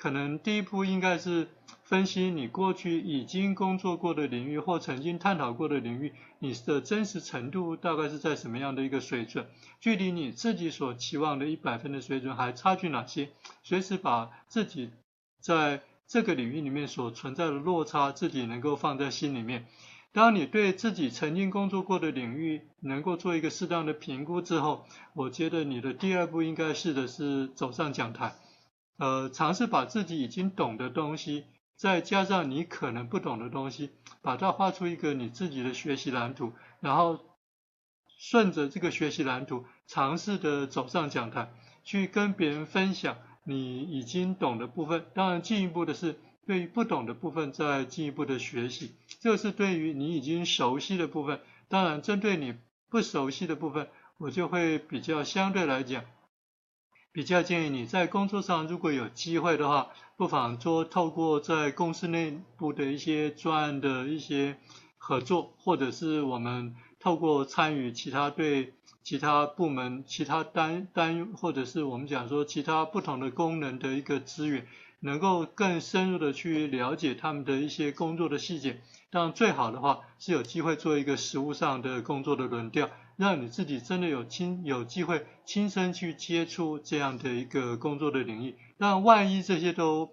[0.02, 1.46] 可能第一步应该是
[1.84, 9.46] 分析你过去已经工作过的领域或曾经探讨过的领域，你的真实程度大概是在什么样的一个水准？
[9.78, 13.28] 距离你自己所期望的一百分的水准还差距哪些？
[13.62, 14.90] 随时把自己
[15.40, 19.66] 在这个领域里面所存在的落差，自己能够放在心里面。
[20.10, 24.84] 当你对自己曾经工作过的领域能够做一个适当的评估之后，
[25.14, 28.34] 我觉得你的第二步应该试的是走上讲台。
[29.02, 33.90] 呃，尝试把自己已经懂的东西，再加上你可能不懂的东西，
[34.22, 37.18] 把它画出一个你自己的学习蓝图，然后
[38.16, 45.04] 顺着这个学习蓝图，尝试的走上讲台，去跟别人分享你已经懂的部分。
[45.14, 51.40] 当然，进一步的是对于不懂的部分再进一步的学习，这是对于你已经熟悉的部分。
[51.66, 52.54] 当然，针对你
[52.88, 53.88] 不熟悉的部分，
[54.18, 56.04] 我就会比较相对来讲。
[57.14, 64.56] 比较建议你在工作上，如果有机会的话，不妨多透过在公司内部的一些专案的一些
[64.96, 68.72] 合作，或者是我们透过参与其他对
[69.02, 74.66] 其他部门、其他单单或者是我们讲说其他不同的功能的一个资源，
[75.00, 78.80] 能够更深入的去了解他们的一些工作的细节。
[79.12, 88.56] 当然最好的话是有机会做一个实物上的工作的轮调，让你自己真的有亲有机会亲身去接触这样的一个工作的领域。
[88.78, 90.08] 那万一这些都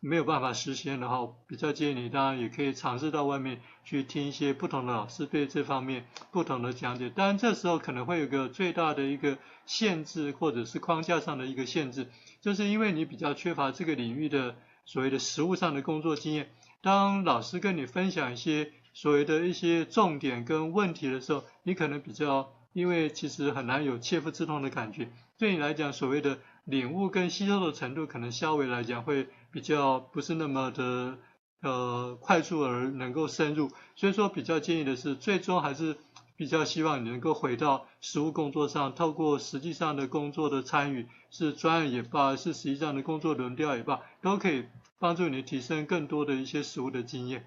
[0.00, 7.08] 没有办法实现的话，比较建议你当然也可以尝试到外面去听一些不同的老师对这方面不同的讲解。
[7.08, 12.10] 当然这时候可能会有个最大的一个限制或者是框架上的一个限制，
[12.42, 16.50] 就是因为你比较缺乏这个领域的所谓的实物上的工作经验。
[16.82, 29.28] 当老师跟你分享一些所谓的一些重点跟问题的时候，你可能比较因为其实很难有切肤之痛的感觉，对你来讲所谓的领悟跟吸收的程度，可能稍微来讲会。
[29.52, 31.16] 比较不是那么的
[31.62, 35.96] 呃快速而能够深入，所以说比较建议的是，最终还是
[36.36, 44.66] 比较希望你能够回到实务工作上，透过实际上的工作的参与，是专案也罢，是实际上的工作轮调也罢，都可以
[44.98, 47.46] 帮助你提升更多的一些实物的经验。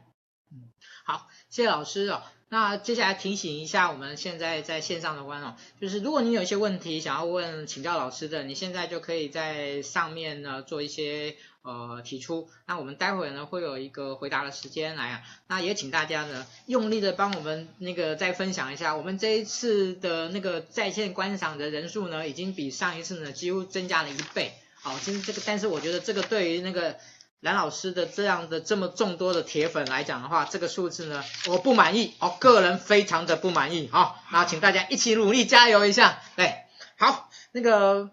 [0.52, 0.70] 嗯，
[1.06, 2.24] 好，谢谢老师哦。
[2.52, 12.50] 那接下来提醒一下我们现在在线上的观众，就是如果你有一些问题想要问请教老师的，你现在就可以在上面呢做一些呃提出。
[12.66, 24.54] 那我们待会呢会有一个回答的时间来啊，那也请大家呢用力的帮我们那个再分享一下，我们这一次的那个在线观赏的人数呢已经比上一次呢几乎增加了一倍。
[24.82, 26.98] 好，其实这个但是我觉得这个对于那个。
[27.42, 36.66] 蓝老师的这样的这么众多的铁粉来讲的话，这个数字呢，我不满意，哦，个人非常的不满意，好、那请大家一起努力加油一下，对，
[36.98, 38.10] 好，那个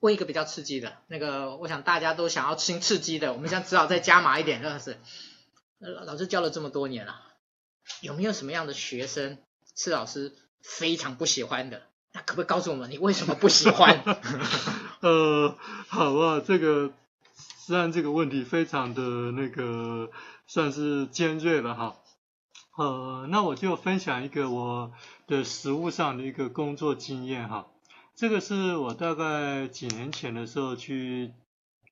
[0.00, 4.98] 问一个比较刺激的，那个我想大家都想要听刺激的，我们现在只好再加码一点，真的是，
[6.04, 7.22] 老师教了这么多年了，
[8.02, 9.38] 有没有什么样的学生
[9.74, 11.80] 是老师非常不喜欢的？
[12.12, 14.02] 那可不可以告诉我们你为什么不喜欢？
[15.00, 15.56] 呃，
[15.88, 16.92] 好啊，这个。
[17.70, 20.10] 实际上这个问题非常的那个
[20.48, 21.94] 算是尖锐了哈，
[22.76, 24.90] 呃，那我就分享一个我
[25.28, 27.68] 的实务上的一个工作经验哈，
[28.16, 31.30] 这个是我大概几年前的时候去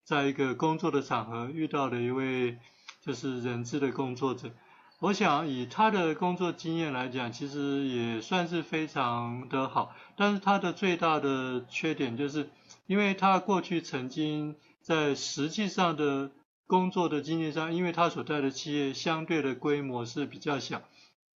[0.03, 2.59] 在一个工作的场合遇到的一位
[3.01, 4.51] 就是人资的工作者，
[4.99, 12.51] 我想以他的工作经验来讲，其实也算是非常的好，但是他的最大的缺点就是
[12.88, 14.57] 因为他过去曾经。
[14.88, 16.31] 在实际上的
[16.66, 20.81] 工作的经验上，因为他所在的企业相对的规模是比较小，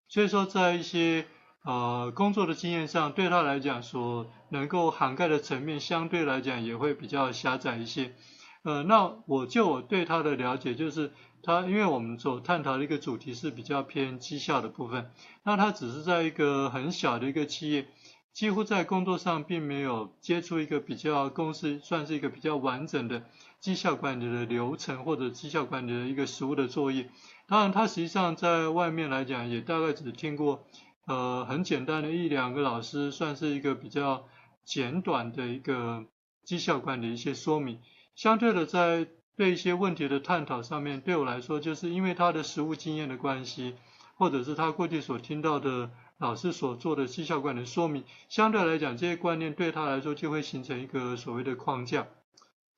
[0.08, 1.26] 所以说在一些
[1.62, 8.14] 呃工作的经验上，对他来讲所能够涵盖的层面相对来讲也会比较狭窄一些。
[8.62, 11.12] 呃，那我就我对他的了解就是，
[11.42, 15.10] 他因为我们所探讨的一个主题是比较偏绩效的部分，
[15.42, 17.86] 那他只是在一个很小的一个企业。
[18.32, 23.24] 几乎在工作上并没有接触一个比较公司算是一个比较完整的
[23.60, 27.10] 绩效管理的流程或者绩效管理的一个实务的作业。
[27.46, 30.64] 当然，他实际上在外面来讲也大概只听过
[31.06, 34.24] 呃很简单的一两个老师算是一个比较
[34.64, 36.06] 简短的一个
[36.42, 37.80] 绩效管理的一些说明。
[38.14, 43.74] 相对的，在对一些问题的探讨上面，对我来说就是因为他的实务经验的关系，
[44.16, 45.90] 或者是他过去所听到的。
[46.22, 52.06] 老师所做的绩效管理说明，相对来讲，这些观念对他来说就会形成一个所谓的框架，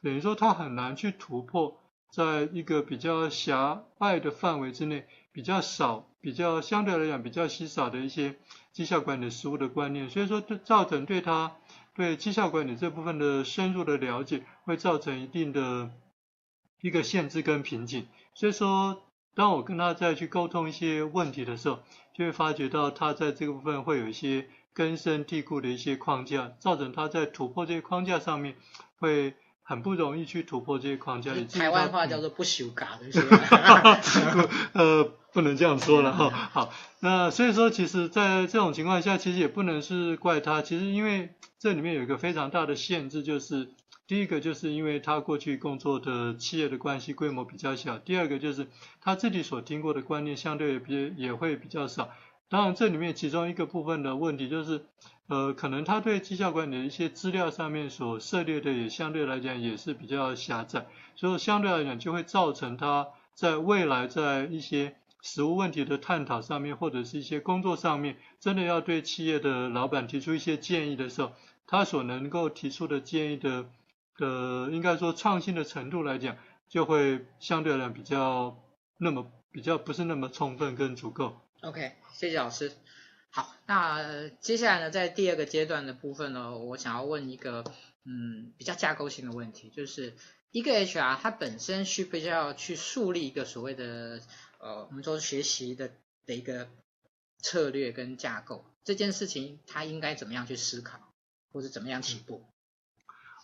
[0.00, 1.78] 等于说他很难去突破，
[2.10, 8.36] 在一个比较狭隘的范围之内，比较少、比较相对来讲比较稀少的一些
[8.72, 11.52] 绩效管理实务的观念，所以说造成对他
[11.94, 15.90] 对绩效管理这部分的深入的了解，会造成一定的
[16.80, 19.02] 一个限制跟瓶颈，所以说。
[19.36, 21.80] 当我跟他再去沟通一些问题的时候，
[22.16, 28.54] 就会发觉到他在这个部分会有一些根深蒂固的一些框架，造成他在突破这些框架上面
[28.98, 31.34] 会很不容易去突破这些框架。
[31.52, 33.06] 台湾话叫做不修嘎的，
[34.72, 36.30] 呃，不能这样说了哈。
[36.30, 43.70] 好，那所以说，其实，在这种情况下，其实也不能是怪他，其实因为这里面有一个非常大的限制，就是。
[44.06, 48.68] 第一个就是因为他过去工作的企业的关系规模比较小，第二个就是
[49.00, 52.10] 他自己所听过的观念相对比也会比较少。
[52.50, 54.84] 当然这里面其中一个部分的问题就是，
[55.28, 71.32] 呃，可能他对绩效管理的一些资料上面所涉猎的也相对来讲也是比较狭窄，所以相对来讲就会造成他在未来在一些实务问题的探讨上面或者是一些工作上面，真的要对企业的老板提出一些建议的时候，
[71.66, 73.64] 他所能够提出的建议的。
[74.18, 76.36] 呃，应该说创新的程度来讲，
[76.68, 78.62] 就会相对来讲比较
[78.98, 81.40] 那么比较不是那么充分跟足够。
[81.62, 82.72] OK，谢谢老师。
[83.30, 87.64] 好，那接下来呢，在第二个阶段的部分呢，我想要问一个
[88.04, 90.14] 嗯比较架构性的问题，就是
[90.52, 94.20] 一个 HR 它本身需不需要去树立一个所谓的
[94.58, 95.90] 呃我们说学习的
[96.26, 96.68] 的一个
[97.38, 101.00] 策略跟架构，这件事情他应该怎么样去思考，
[101.52, 102.44] 或者怎么样起步？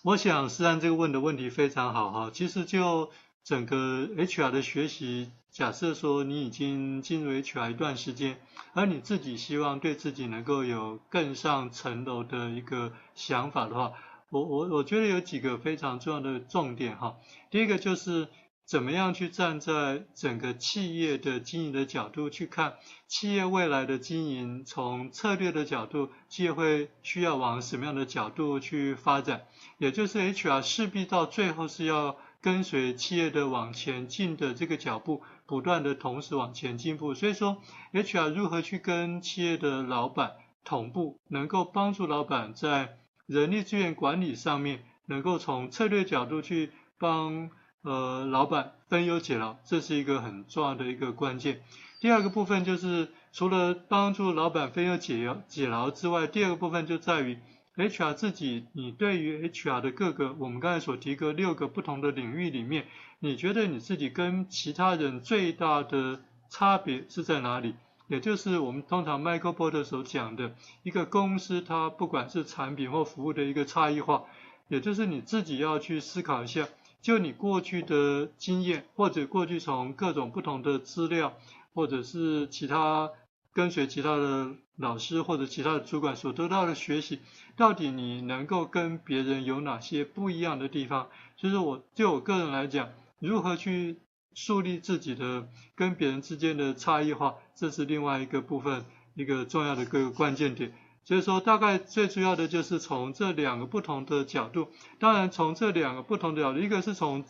[0.02, 3.10] 我想思安这个问的问题非常好哈，其实就
[3.44, 8.40] 整个 HR 的学习，假设说你已经进入 HR 一段时间，
[8.72, 13.92] 而你自己希望对自己能够有更上层楼的一个想法的话，
[14.30, 17.16] 我我我觉得有几个非常重要的重点哈，
[17.50, 18.28] 第一个就是。
[18.70, 22.74] 怎么样去站在整个企业的经营的角度去看
[23.08, 24.64] 企业未来的经营？
[24.64, 29.42] 从策略的角度，企业会需要往什么样的角度去发展？
[29.78, 37.12] 也就是 HR 势必到最后是要跟随企业的往前进的这个脚步，不断的同时往前进步。
[37.12, 37.60] 所以说
[37.92, 47.50] ，HR 如何去跟企业的老板同步，能够帮助老板在人力资源管理上面，能够从策略角度去帮。
[47.82, 51.62] 呃，老板分忧解劳，这是一个很重要的一个关键。
[52.00, 57.38] 第二个部分就是除了帮助老板分忧解忧解劳之外，第二个部分就在于
[57.76, 62.86] HR 自己，你对于 HR 的各个我们刚才所提过六个不同的领域里面，
[63.18, 66.20] 你觉得你自己跟其他人最大的
[66.50, 67.74] 差别是在哪里？
[68.08, 74.24] 也就是我们通常 Microbot 所讲的一个公司，它不管是产品或服务的一个差异化，
[74.68, 76.66] 也就是你自己要去思考一下。
[77.02, 81.34] 就你过去的经验，或者过去从各种不同的资料，
[81.72, 83.10] 或者是其他
[83.52, 87.20] 跟随其他的老师或者其他的主管所得到的学习，
[87.56, 91.08] 到底你能够跟别人有哪些不一样的地方？
[91.36, 93.96] 所以说我就我个人来讲，如何去
[94.34, 98.84] 树立自己的跟别人之间的差异化，这是另外一个部分，
[99.14, 100.72] 一个重要的各个关键点。
[101.10, 104.68] 所以说，大概最主要的就是从这两个不同的角度。
[105.00, 107.24] 当然，从这两个不同的角度，一个是从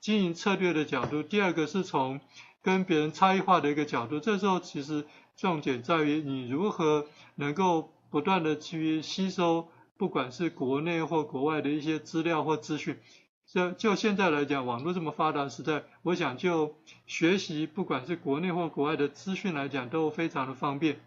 [0.00, 2.20] 经营策略的角度，第二个是从
[2.62, 4.20] 跟别人差异化的一个角度。
[4.20, 5.04] 这时候，其实
[5.36, 7.04] 重点在于你如何
[7.34, 12.96] 能够不断的去吸收，不管是国内或国外的一些资料或资讯。
[13.44, 16.76] 就就现在来讲，网络这么发达时代，我想就
[17.08, 21.00] 学习，不管是国内或国外的资讯来讲，都非常的方便。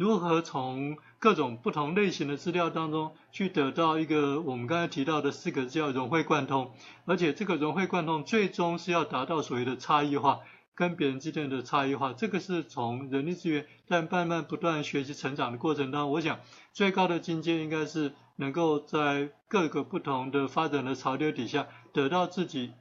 [0.00, 6.72] 如何从各种不同类型的资料当中去得到一个我们刚才提到的四个字叫融会贯通，
[7.04, 10.40] 而且这个融会贯通最终是要达到所谓的差异化，
[10.74, 16.40] 跟别人之间的差异化，这个是从人力资源在慢慢不断学习成长的过程当中，我想
[16.72, 22.72] 最高的境界应该是能够在各个不同的发展的潮流底下得到自己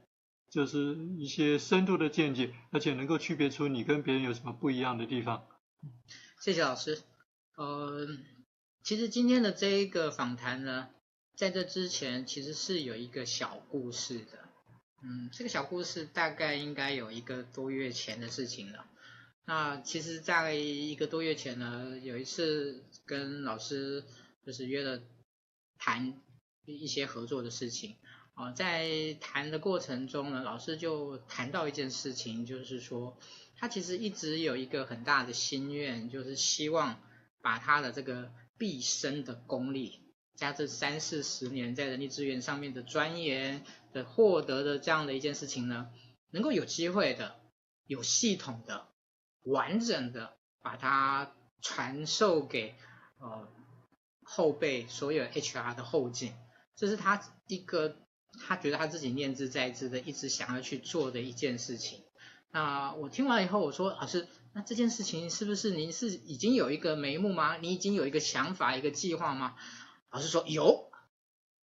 [0.50, 5.44] 就是一些深度的见解，而且能够区别出你跟别人有什么不一样的地方。
[6.40, 7.09] 谢谢老师。
[7.60, 8.08] 呃，
[8.84, 10.88] 其实今天的这一个访谈呢，
[11.36, 14.48] 在这之前其实是有一个小故事的。
[15.04, 18.86] 嗯，这个小故事大概应该有一个多月前的事情了。
[19.44, 24.06] 那其实，在一个多月前呢，有一次跟老师
[24.46, 25.02] 就是约了
[25.78, 26.18] 谈
[26.64, 27.98] 一些合作的事情。
[28.36, 33.18] 啊，在谈的过程中呢，老师就谈到一件事情，就是说
[33.58, 37.02] 他其实一直有一个很大的心愿，就是希望。
[37.42, 40.02] 把他的这个毕生的功力，
[40.36, 43.64] 加这三四十年在人力资源上面的钻研
[43.94, 45.90] 的获得的这样的一件事情呢，
[46.32, 47.40] 能够有机会的、
[47.86, 48.88] 有系统的、
[49.44, 51.32] 完整的把它
[51.62, 52.76] 传授给
[53.20, 53.48] 呃
[54.24, 56.34] 后辈所有 HR 的后进，
[56.76, 57.96] 这是他一个
[58.46, 62.04] 他觉得他自己念兹在兹的，一直想要去做的一件事情。
[62.52, 64.28] 那我听完以后，我说老师。
[64.52, 67.58] 那这件事情是不是您是已经有一个眉目吗？
[67.58, 69.56] 你已经有一个想法、一个计划吗？
[70.10, 70.90] 老师说有，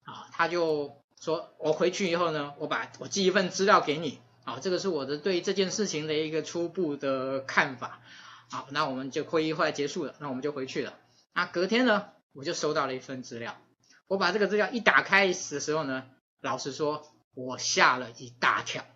[0.04, 8.00] 啊，他就说我回去以后呢，我把我寄一份资料给你，啊，这个是我的对这件事情的一个初步的看法，
[8.48, 10.96] 好，那我们就会议后来结束了，那我们就回去了。
[11.34, 13.60] 那隔天呢，我就收到了一份资料，
[14.06, 16.04] 我把这个资料一打开的时候呢，
[16.40, 18.86] 老实说，我吓了一大跳，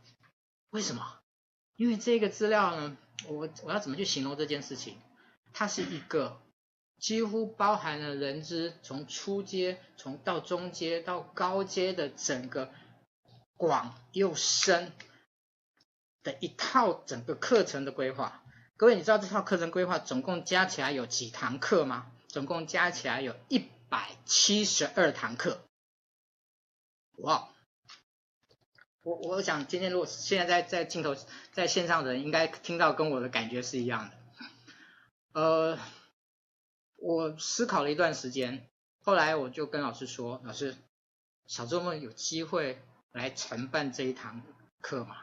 [0.71, 1.19] 为什么？
[1.75, 2.97] 因为这个资料呢。
[3.27, 4.95] 我我要怎么去形容这件事情？
[5.53, 6.41] 它是一个
[6.99, 12.71] 几乎包含了人资从初阶、从到中阶到高阶的整个
[13.57, 14.93] 广又深
[16.23, 18.43] 的一套整个课程的规划。
[18.77, 22.11] 各位，你知道这套课程规划总共加起来有几堂课吗？
[22.29, 23.59] 总共加起来有一
[23.89, 25.61] 百七十二堂课。
[27.19, 27.50] 哇！
[29.03, 31.17] 我我想今天如果现在在在镜头
[31.53, 34.17] 在线上的人应该听到跟我的感觉是一样的，
[35.33, 35.79] 呃，
[36.97, 38.69] 我思考了一段时间，
[39.03, 40.77] 后来我就跟老师说：“老师，
[41.47, 42.83] 小周末有机会
[43.13, 44.43] 来承办这一堂
[44.83, 45.17] 课吗？”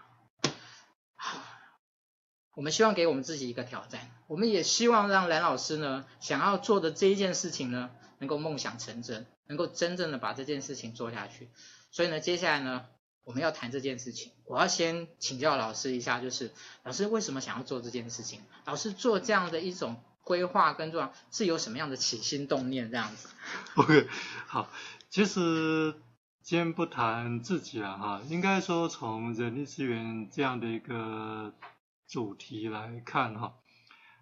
[2.55, 11.51] 我们希望给我们自己一个挑战，我们也希望让蓝老师呢想要做的这一件事情呢，能够梦想成真，能够真正的把这件事情做下去。
[11.91, 12.87] 所以呢，接下来呢，
[13.27, 14.31] 我们要谈这件事情。
[14.45, 16.51] 我要先请教老师一下，就是
[16.83, 18.39] 老师为什么想要做这件事情？
[18.65, 23.27] 老师做这样的一种规划跟做是有什么样的起心动念这样子
[23.75, 24.07] ？OK，
[24.47, 24.71] 好，
[25.09, 25.93] 其实
[26.41, 31.53] 先不谈自己了哈，应该说从人力资源这样的一个。
[32.09, 33.55] 主题来看哈，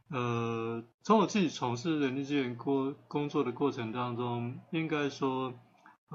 [0.09, 5.53] 呃，从我自己从事人力资源过工作的过程当中，应该说，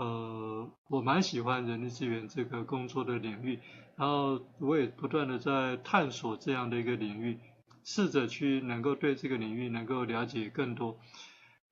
[0.00, 3.60] 呃，我蛮喜欢人力资源这个工作的领域，
[3.96, 7.38] 然后我也不断的在探索这样的一个领域，
[7.84, 10.98] 试着去能够对这个领域能够了解更多，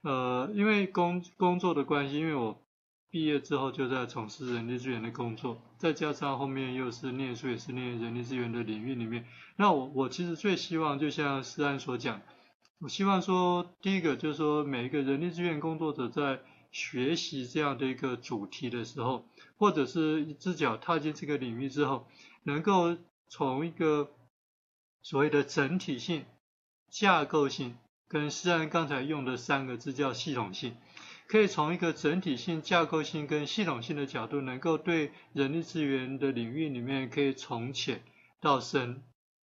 [0.02, 2.62] 呃，因为工工作的关系，因为我。
[3.10, 9.24] 毕业之后就在从事人力资源的工作，再加上后面又是念书，也是念人力资源的领域里面。
[9.56, 12.20] 那我我其实最希望，就像思安所讲，
[12.80, 22.06] 我希望说，第一个就是说，每一个人力资源工作者在学习这样的一个主题的时候，或者是一只脚踏进这个领域之后，
[22.42, 22.96] 能够
[23.28, 24.10] 从一个
[25.02, 26.24] 所谓的整体性、
[26.90, 30.76] 架构性，跟思安刚才用的三个字叫系统性。
[31.26, 38.02] 可以从一个整体性、架构性跟系统性的角度，能够对人力资源的领域里面可以从浅
[38.40, 39.02] 到深，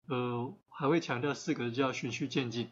[0.08, 2.70] 呃，还会强调四个字叫循序渐进，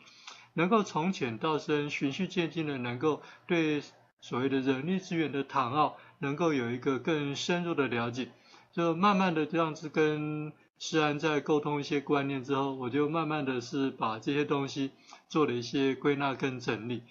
[0.55, 3.83] 能够从浅到深、循序渐进的，能够对
[4.23, 8.29] 所谓的人力资源的塘奥，能够有一个更深入的了解，
[8.73, 14.93] 就慢慢的这样子跟思安在沟通一些观念之后，我就慢慢的是把这些东西
[15.29, 17.03] 做了一些归纳跟整理。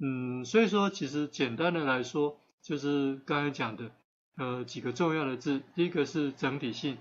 [0.00, 3.90] 嗯，所以说其实简单的来说，就是刚才讲的，
[4.36, 6.96] 呃，几个重要的字，第一个是整体性、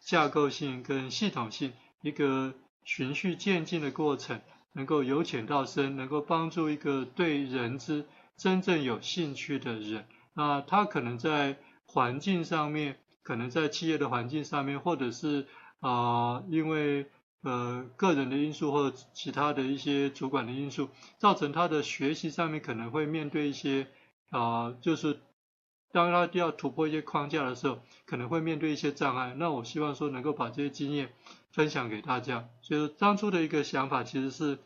[0.00, 2.54] 架构性跟系统性，一个
[2.84, 4.40] 循序渐进的过程，
[4.72, 8.06] 能够由浅到深，能够帮助一个对人资
[8.38, 15.46] 真正有兴趣的人，那他可能在环境上面，可能在企业的环境上面，或者是
[15.80, 17.10] 啊、因为。
[17.40, 23.86] 呃，个人的因素或者其他的一些主管的因素，造成他的学习上面可能会面对一些
[24.30, 25.20] 啊、就是
[25.92, 29.34] 当他要突破一些框架的时候，可能会面对一些障碍。
[29.36, 31.12] 那我希望说能够把这些经验
[31.52, 32.48] 分享给大家。
[32.60, 34.58] 所以当初的一个想法其实是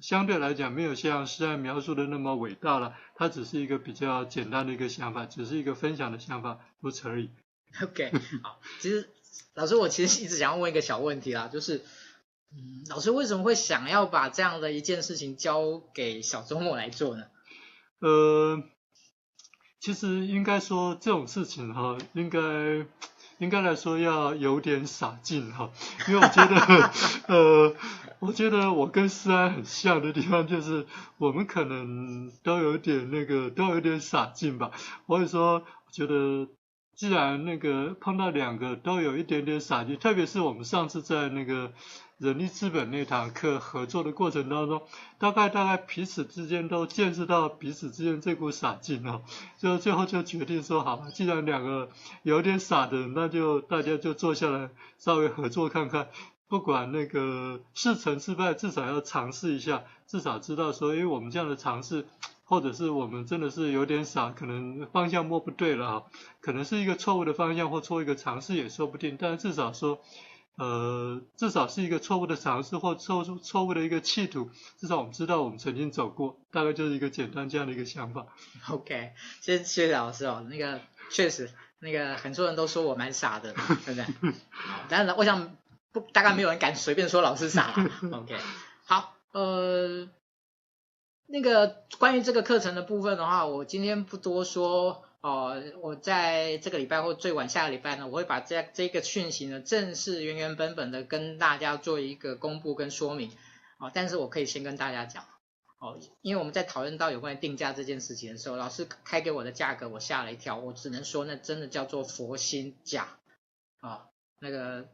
[0.00, 7.30] 相对来讲没有像思安描述的那么伟大了，它只是一个比较简单的一个想法，只是一个分享的想法，如此而已。
[7.82, 9.08] OK，好，其实
[9.54, 11.84] 老师我其实一直想要问一个小问题啦，就是。
[12.50, 17.24] 嗯，老师为什么会想要把这样的一件事情交给小周末来做呢？
[18.00, 18.62] 呃，
[19.80, 22.40] 其实应该说这种事情哈，应该
[23.36, 25.70] 应该来说要有点傻劲哈，
[26.08, 26.90] 因为我觉得
[27.28, 27.76] 呃，
[28.20, 30.86] 我觉得我跟思安很像的地方就是
[31.18, 34.70] 我们可能都有点那个都有点傻劲吧，
[35.06, 36.48] 或者说我觉得
[36.94, 41.72] 既然那个碰到两个都有一点点傻劲，特别是我们上次在那个。
[42.18, 44.82] 人力资本那堂课合作的过程当中，
[45.20, 49.22] 大概大概彼此之间都见识到彼此之间这股傻劲哦，
[49.56, 51.90] 就最后就决定说，好吧，既然两个
[52.24, 56.08] 有点傻的，那就大家就坐下来稍微合作看看，
[56.48, 62.06] 不管那个是成是败，至少要尝试一下，至少知道说，因为我们这样的尝试，
[62.44, 66.02] 或者是我们真的是有点傻，可能方向摸不对了啊，
[66.40, 70.00] 可能是一个错误的方向或错误一个尝试也说不定，但是至少说。
[70.60, 78.26] 呃，至少是一个错误的尝试或错误错误的一个企图，至少我们知道我们曾经走过，大概就是一个简单这样的一个想法。
[78.68, 80.80] OK，谢谢老师哦，那个
[81.12, 83.52] 确实，那个很多人都说我蛮傻的，
[83.84, 84.32] 对不对？
[84.50, 85.56] 好， 但是我想
[85.92, 87.74] 不大概没有人敢随便说老师傻。
[88.12, 88.36] OK，
[88.84, 90.08] 好，呃，
[91.26, 95.04] 那个关于这个课程的部分的话，我今天不多说。
[95.20, 103.32] 哦，我在这个礼拜或最晚下个礼拜呢，我会把这这个讯息呢，正式原原本本的跟大家做一个公布跟说明。
[103.78, 105.24] 哦，但是我可以先跟大家讲，
[105.80, 113.08] 哦，因为我们在讨论到有关于定价这件事情的时候，老师开给我的价格，我吓了一跳，我只能说那真的叫做佛心价。
[113.80, 114.00] 啊、哦，
[114.38, 114.88] 那个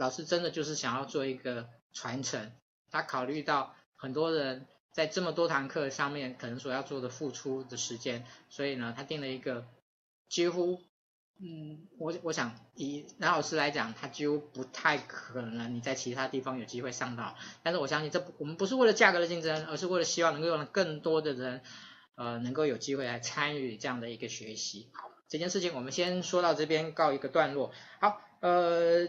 [0.00, 2.52] 老师真的就是想要做一个传承，
[2.90, 4.66] 他考虑到很多人。
[4.92, 9.64] 在这么多堂课上面，可能所要做的付出的时间，所以呢，他定了一个
[10.28, 10.82] 几乎
[11.38, 17.36] 嗯，我我想以南老师来讲，他几乎不太可能你在其他地方有机会上到。
[17.62, 21.62] 但是我相信这我们不是为了价格的竞争，而是为了希望能够让更多的人
[22.16, 24.90] 呃能够有机会来参与这样的一个学习。
[24.92, 27.72] 好，这件事情我们先说到这边告一个段落。
[28.00, 29.06] 好，呃，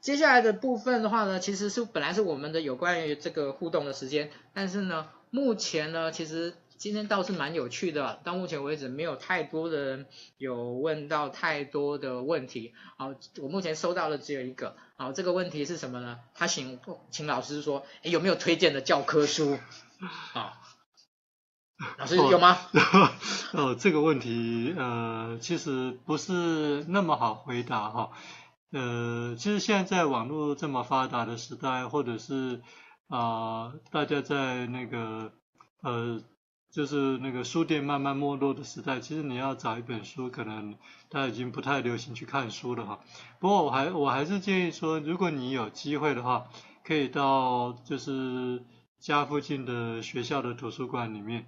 [0.00, 6.54] 接下来的部分的话呢，其实是本来是我们的有关于这个互动的时间，但是呢，目前呢，其实。
[6.78, 12.72] 今天倒是蛮有趣的，到目前为止没有太多的人有问到太多的问题。
[12.96, 14.76] 好，我目前收到的只有一个。
[14.96, 16.20] 好，这个问题是什么呢？
[16.36, 16.78] 他请
[17.10, 19.58] 请老师说，诶，有没有推荐的教科书？
[19.98, 20.52] 好，
[21.98, 22.56] 老师有吗？
[22.72, 23.10] 哦，
[23.74, 28.12] 哦，这个问题呃，其实不是那么好回答哈。
[28.70, 32.62] 呃，其实现在网络这么发达的时代，或者是
[33.08, 35.32] 啊，大家在那个
[35.82, 36.22] 呃。
[36.70, 40.76] 就是那个书店慢慢没落的时代，其实你要找一本书，可能
[41.08, 43.00] 大家已经不太流行去看书了哈。
[43.40, 46.44] 不过我还我还是建议说，如果你有机会的话，
[46.84, 48.62] 可以到就是
[49.00, 51.46] 家附近的学校的图书馆里面，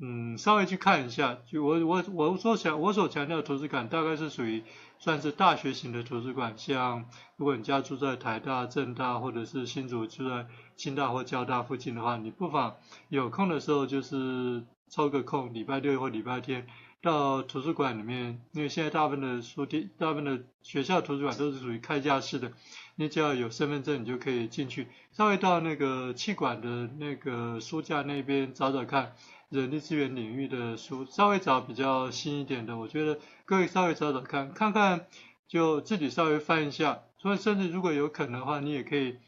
[0.00, 1.38] 嗯，稍微去看一下。
[1.46, 4.64] 就我我我所想我所强调的图书馆，大概是属于
[4.98, 10.46] 算是大学型的图书馆，像如果你家住在台大、政大，或者是新竹住在。
[10.76, 12.76] 清大或交大附近的话，你不妨
[13.08, 16.66] 有空的时候就是抽个空，礼拜六或礼拜天
[17.00, 22.52] 到图书馆里面，因为现在大部分的书店、大部分的学校图书馆都是属于开架式的，
[22.96, 24.88] 你只要有身份证，你就可以进去。
[25.12, 29.14] 稍微到那个气管的那个书架那边找找看，
[29.48, 35.06] 人力资源领域的书，稍微找比较新一点的，我觉得各位稍微找找看，看看
[35.46, 37.02] 就自己稍微翻一下。
[37.18, 39.18] 所以甚至如果有可能的话，你也可以。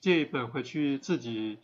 [0.00, 1.58] 借一本回去自己，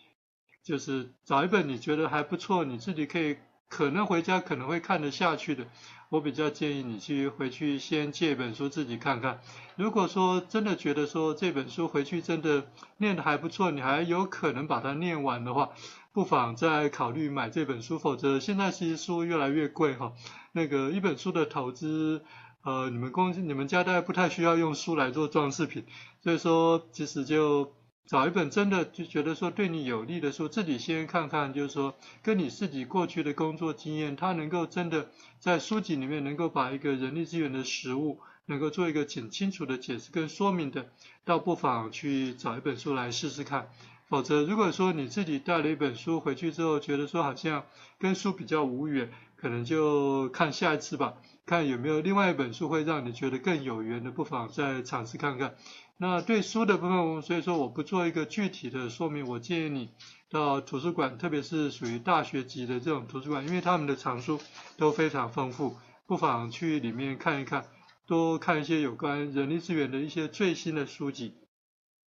[0.64, 3.36] 就是找一本你觉得还不错，你自己可以
[3.68, 5.66] 可能回家可能会看得下去的。
[6.10, 9.40] 我比较建议你去回去先借一本书自己看看。
[9.74, 12.66] 如果说真的觉得说这本书回去真的
[12.98, 15.70] 念得还不错，你还有可能把它念完的话，
[16.12, 17.98] 不妨再考虑买这本书。
[17.98, 20.12] 否则现在其实书越来越贵哈，
[20.52, 22.22] 那个一本书的投资，
[22.62, 25.84] 呃，你们公你们家大概不太需要用书来做装饰品，
[26.22, 27.72] 所以说其实就。
[28.06, 35.08] 找一本真的就觉得说对你有利的书，自己先看看，就是说跟你自己过去的工作经验，它能够真的
[35.40, 40.90] 在书籍里面能够把一个人力资源的实务能够做一个挺清楚的解释跟说明的，
[41.24, 43.70] 倒不妨去找一本书来试试看。
[44.06, 47.64] 否则，如果说你自己带了一本书回去之后，觉得说好像
[47.98, 51.14] 跟书比较无缘，可能就看下一次吧，
[51.46, 55.54] 看有没有另外一本书会让你觉得更有缘的，不妨再尝试看看。
[55.96, 59.26] 那对书的部分，所以说我不做一个具体的说明。
[59.28, 59.90] 我建议你
[60.28, 64.40] 到图书馆，特别是属于大学级的这种图书馆，因为他们的藏书
[64.76, 65.76] 都非常丰富，
[66.06, 67.66] 不妨去里面看一看，
[68.06, 71.34] 多看一些有关人力资源的一些最新的书籍，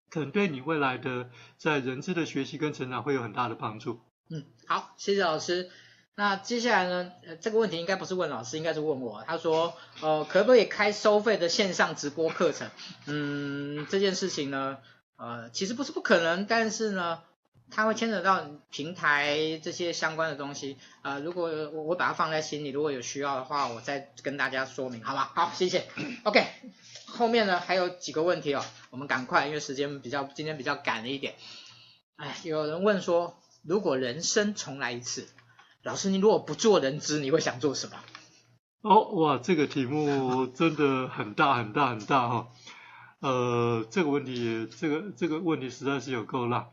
[0.10, 4.02] 可能对你未来的在人资的学习跟成长会有很大的帮助。
[4.30, 5.70] 嗯，好，谢谢老师。
[6.20, 7.12] 那接下来呢？
[7.28, 9.24] 呃，这个问题应该不是问老师，应该是问我。
[9.28, 12.72] 他说，呃，可不可以开收费的线上直播课程？
[13.06, 14.80] 嗯，这件事情呢，
[15.18, 17.22] 呃，其实不是不可能，但是呢，
[17.70, 20.80] 它会牵扯到平台这些相关的东西。
[21.04, 25.32] 呃，如果我我把它放在心里，如果有需要的话，我再跟大家说明，好吧？
[25.36, 25.86] 好，谢谢。
[26.26, 26.48] OK，
[27.06, 31.36] 后面呢还有几个问题哦，我们赶快，因为时间比较今天比较赶了一点。
[32.16, 35.28] 哎，有人问说，如果人生重来一次？
[35.88, 37.96] 老师，你如果不做人资，你会想做什么？
[38.82, 42.48] 哦，哇，这个题目真的很大很大很大哈。
[43.22, 46.68] 呃，这个问题，这个这个问题实在是有够大。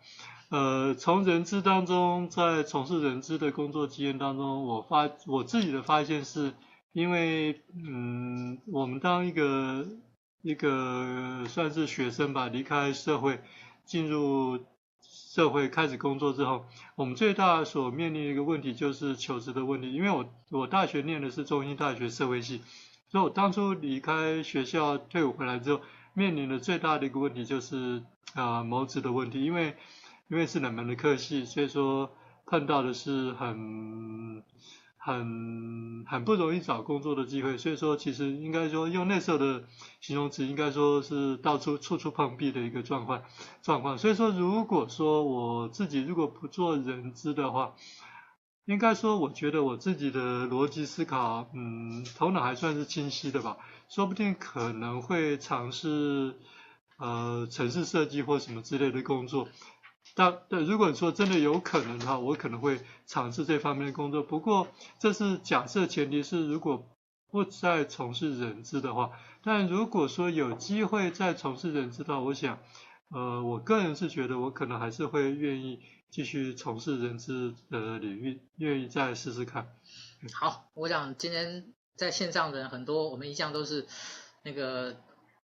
[0.49, 6.53] 呃，从人资当中，在从事人资的工作经验当中，我发我自己的发现是，
[6.93, 9.87] 因为嗯，我们当一个
[10.43, 13.41] 一个算是学生吧，离开社会，
[13.85, 14.59] 进入。
[15.35, 16.64] 社会开始工作之后，
[16.95, 19.93] 我们最大所面临的一个问题就是求职的问题。
[19.93, 22.62] 因为我我大学念的是中兴大学社会系，
[23.09, 25.80] 所以我当初离开学校退伍回来之后，
[26.12, 28.05] 面临的最大的一个问题就是
[28.35, 29.45] 啊谋职的问题。
[29.45, 29.76] 因为
[30.28, 32.14] 因为是冷门的科系，所以说
[32.47, 34.45] 碰到的是很。
[35.07, 39.65] 很很不容易找工作的机会，所以说其实应该说用那时候的
[40.01, 43.23] 形容词，应该说是到处处处碰壁的一个状况
[43.61, 43.99] 状况。
[43.99, 47.75] 所以说，如果说我自己如果不做人资的话，
[48.65, 53.59] 应该说我觉得我自己的逻辑思考，嗯，头脑还算是清晰的吧，
[53.91, 56.35] 说不定可能会尝试
[56.97, 59.49] 呃城市设计或什么之类的工作。
[60.15, 64.23] 但但如果说真的有可能的话，我可能会尝试这方面的工作。
[64.23, 66.89] 不过这是假设前提是，如果
[67.31, 69.11] 不再从事人资的话，
[69.43, 72.61] 但如果说有机会再从事人资的话，我想，
[73.11, 75.81] 呃，我个人是觉得我可能还是会愿意
[76.11, 79.67] 继续从事人资的领域，愿意再试试看。
[80.33, 83.89] 好，我想今天在线上的人很多，我们一向都是
[84.45, 84.97] 那个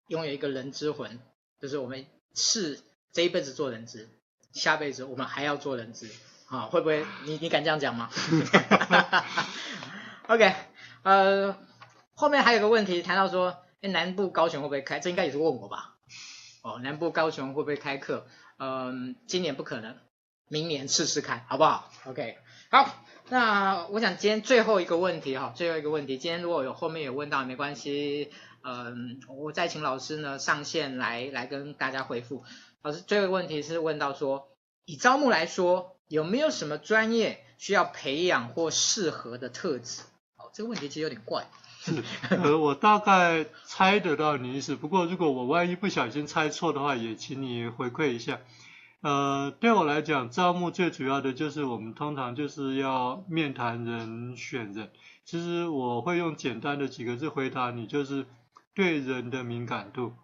[0.08, 1.18] 拥有一个人之魂，
[1.58, 2.04] 就是我们
[2.34, 2.80] 是
[3.12, 4.10] 这一辈子做人资，
[4.58, 6.10] 下辈子我们还要做人质，
[6.48, 7.06] 啊，会不会？
[7.24, 8.10] 你你敢这样讲吗？
[10.28, 10.54] OK，
[11.02, 11.56] 呃，
[12.14, 15.00] 后面还有个问题谈到说，哎，南部高雄会不会开？
[15.00, 15.94] 这应该也是问我吧？
[16.62, 18.26] 哦，南部高雄会不会开课？
[18.58, 19.96] 嗯、呃，今年不可能，
[20.48, 22.36] 明年试试看，好不好？OK，
[22.70, 23.04] 好。
[23.30, 28.32] 那我想今天最后一个问题哈，最后一个问题，今天如果有后面有问到没关系，
[28.62, 32.42] 嗯，我再请老师呢上线来来跟大家回复。
[32.88, 34.48] 老师最后一个问题是问到说，
[34.86, 40.00] 以招募来说，有没有什么专业需要培养或适合的特质？
[40.38, 41.46] 哦，这个问题其实有点怪。
[41.80, 42.02] 是，
[42.34, 48.40] 呃，我大概猜得到你意思，不过如果我万一不小心猜错的话，也请你回馈一下。
[49.02, 54.90] 呃，对我来讲，招募最主要的就是我们通常就是要面谈人选人。
[55.26, 58.24] 其实我会用简单的几个字回答你，就是
[58.74, 60.14] 对人的敏感度。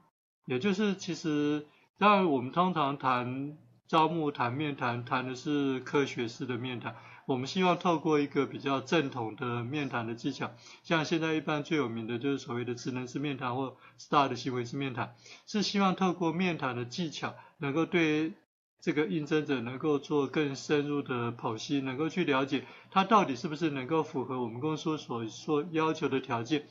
[0.46, 1.66] 也就是其实，
[1.96, 6.96] 当然我们通常谈招募、谈面谈，谈的是科学式的面谈。
[7.26, 10.50] 我们希望透过一个比较正统的面谈的技巧，
[10.82, 15.14] 像现在一般最有名的就是所谓的职能式面谈或 STAR 的行为式面谈，
[15.46, 18.34] 是希望透过面谈的技巧，能够对
[18.80, 26.66] 这个应征者能够做更深入的剖析，能够去了解他到底是不是能够符合我们公司所说要求的条件。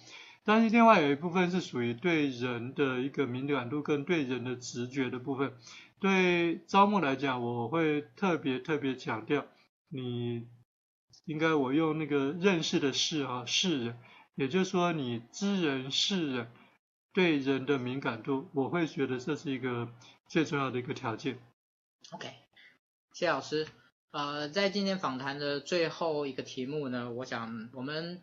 [0.45, 5.53] 但是另外有一部分是属于对人的一个敏感度跟对人的直觉的部分。
[5.99, 9.45] 对招募来讲，我会特别特别强调，
[9.87, 10.45] 你
[11.23, 13.97] 应该我用那个认识的识啊，识人，
[14.35, 16.51] 也就是说你知人是人，
[17.13, 19.87] 对人的敏感度，我会觉得这是一个
[20.27, 21.39] 最重要的一个条件。
[22.11, 22.27] OK，
[23.13, 23.65] 谢谢老师。
[24.11, 28.21] 呃，在今天访谈的最后一个题目呢，我想我们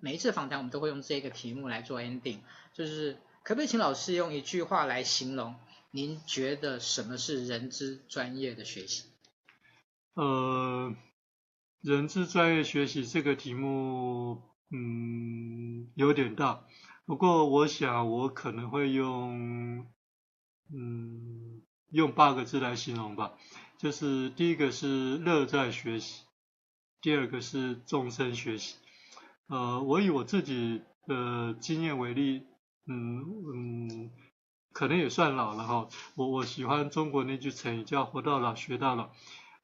[0.00, 2.38] 每一次访谈我们都会用这个题目来做 ending，
[2.72, 5.54] 就是可不可以请老师用一句话来形容，
[5.90, 9.04] 您觉得什么是人资专业的学习？
[10.14, 10.94] 呃，
[11.80, 16.64] 人资专业学习这个题目，嗯，有点大，
[17.06, 19.86] 不过我想我可能会用，
[20.72, 21.62] 嗯。
[21.90, 23.32] 用八个字来形容吧，
[23.78, 26.20] 就是第一个是乐在学习，
[27.00, 28.76] 第二个是终身学习。
[29.48, 32.46] 呃，我以我自己的经验为例，
[32.86, 33.20] 嗯
[33.54, 34.10] 嗯，
[34.72, 35.88] 可能也算老了哈。
[36.14, 39.10] 我我喜欢中国那句成语叫“活到老学到老”。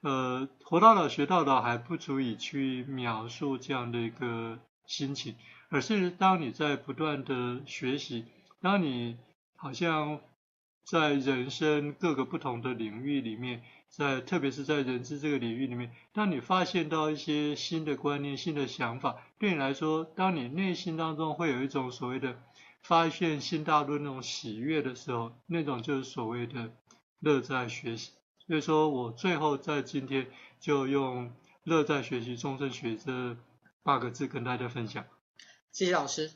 [0.03, 5.37] 呃，活到老学到老还不足以去描述这样的一个心情，
[5.69, 8.25] 而是当你在不断的学习，
[8.61, 9.17] 当你
[9.57, 10.21] 好像。
[10.87, 13.63] 在人生各个不同的领域里面，
[13.97, 22.43] 在特别是在人资这个领域里面，当你发现到一些新的观念、新的想法，对你来说，当你内心当中会有一种所谓的
[22.83, 26.73] 发现新大陆那种喜悦的时候，那种就是所谓的
[27.21, 28.13] 乐在学习。
[28.47, 30.27] 所以说我最后在今天
[30.61, 31.33] 就用
[31.65, 33.37] “乐在学习，终身学习”这
[33.83, 35.07] 八个字跟大家分享。
[35.73, 36.33] 谢谢老师，“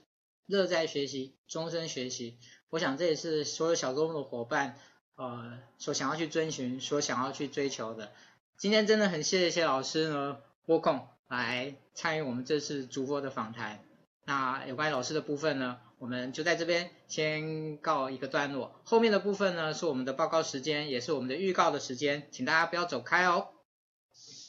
[0.46, 2.38] 乐在学习，终身学习”。
[2.70, 4.78] 我想这也是所有小周末的伙伴，
[5.18, 8.12] 呃，所想要去遵循、所想要去追求的。
[8.56, 13.80] 今天真的很谢谢老师呢，拨空来参与我们这次主播的访谈。
[14.24, 18.80] 那有关于老师的部分呢，我们就在这边先告一个段落。
[18.84, 23.48] 后面的部分呢，是我们的报告时间，也是我们的预告的时间，请大家不要走开哦。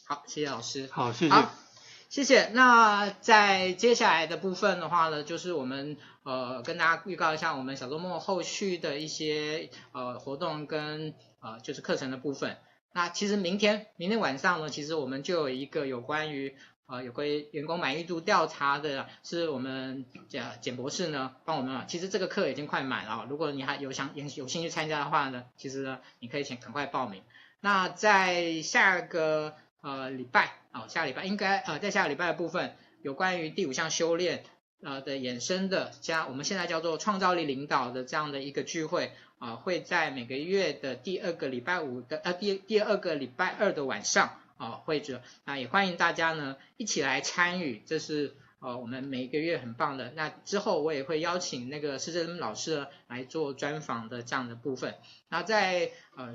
[0.05, 0.87] 好，谢谢老师。
[0.91, 1.68] 好，谢谢。
[2.09, 2.47] 谢谢。
[2.53, 12.57] 那在接下来的部分的话呢，就是我们呃跟大家预告一下我们小周末后续的一些呃活动跟呃就是课程的部分。
[12.93, 16.55] 那其实明天明天晚上呢，其实我们就有一个有关于
[16.87, 21.85] 呃有关于员工满意度调查的，是我们简简博士呢帮我们。
[21.87, 27.21] 其实这个课已经快满了，如果你还有想有有兴趣参加的话呢，其实呢你可以请赶快报名。
[27.61, 29.53] 那在下个。
[29.81, 34.43] 呃，礼拜啊、哦，下礼拜应该呃，在下个礼拜的部分，有关于第五项修炼
[34.83, 50.11] 呃的衍生的加，我们现在叫做创造力领导的这样的一个聚会啊、会在每个月的第二个礼拜五的呃第第二个礼拜二的晚上啊、会者，啊也欢迎大家呢一起来参与，这是呃我们每个月很棒的。
[50.11, 54.95] 那之后我也会邀请那个施正老师来做专访的这样的部分。
[55.29, 56.33] 那在呃。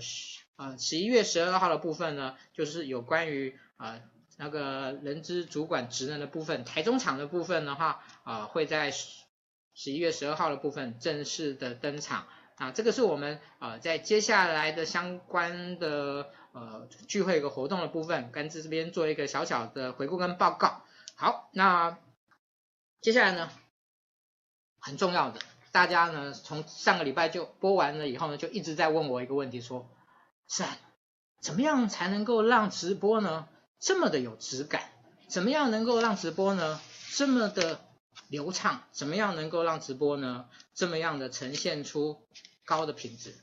[0.56, 4.00] 呃，十一月十二号的部分呢，就是有关于呃
[4.36, 12.26] 那个人资主管职能的部分，台中场的部分的话，啊、会在十一月十二号的部分正式的登场。
[12.56, 20.84] 啊，这个是我们呃在接下来的相关的呃聚会和活动的部分，跟这边做一个小小的回顾跟报告。
[21.16, 21.98] 好，那
[23.00, 23.50] 接下来呢，
[24.78, 25.40] 很重要的，
[25.72, 29.88] 大家呢从上个礼拜就播完了以后呢，就一直在问我一个问题，说，
[30.48, 30.64] 是
[31.40, 34.82] 怎么样才能够让直播呢这么的有质感？
[35.28, 36.80] 怎么样能够让直播呢
[37.10, 37.80] 这么的
[38.28, 38.84] 流畅？
[38.92, 42.26] 怎么样能够让直播呢这么样的呈现出
[42.64, 43.34] 高的品质？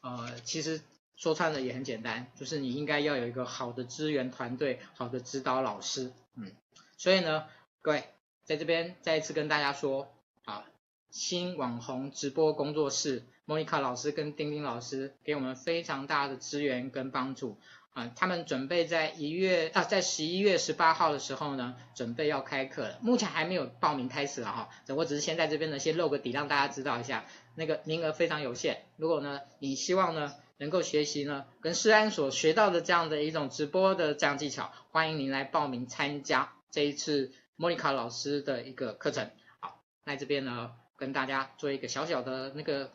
[0.00, 0.80] 呃，其实
[1.16, 6.52] 说穿了也很简单，就是你应该要有一个好的资源团队，好的指导老师，嗯。
[6.98, 7.46] 所以呢，
[7.82, 8.08] 各位
[8.44, 10.64] 在这边再一次跟大家说，啊，
[11.10, 17.58] 新网红直播工作室，莫妮卡老师跟丁丁老师给我们非常大的资源跟帮助，
[17.94, 27.24] 啊，他们准备在一月啊，在十一月十八号的时候呢，准备要开课了，目前还没有报名开始了哈，我只是先在这边呢先露个底，让大家知道一下，
[27.54, 36.52] 那个名额非常有限，如果呢你希望呢能够学习呢跟施安所学到的这样的一种直播的这样技巧，欢迎您来报名参加。
[36.72, 39.30] 这一次莫妮卡老师的一个课程，
[39.60, 42.90] 好，那这边呢跟大家做一个小小的那个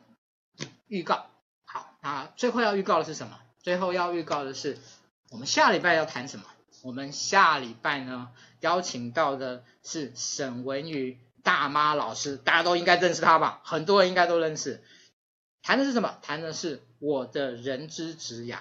[0.92, 1.26] 预告。
[1.64, 3.40] 好，那最后要预告的是什么？
[3.64, 4.78] 最后要预告的是
[5.30, 6.46] 我们下礼拜要谈什么？
[6.84, 8.30] 我们下礼拜呢
[8.60, 13.62] 邀请到的是沈文宇大妈老师，大家都应该认识她吧？
[13.64, 14.84] 很多人应该都认识。
[15.62, 16.18] 谈的是什么？
[16.22, 18.58] 谈的是我的人之职涯。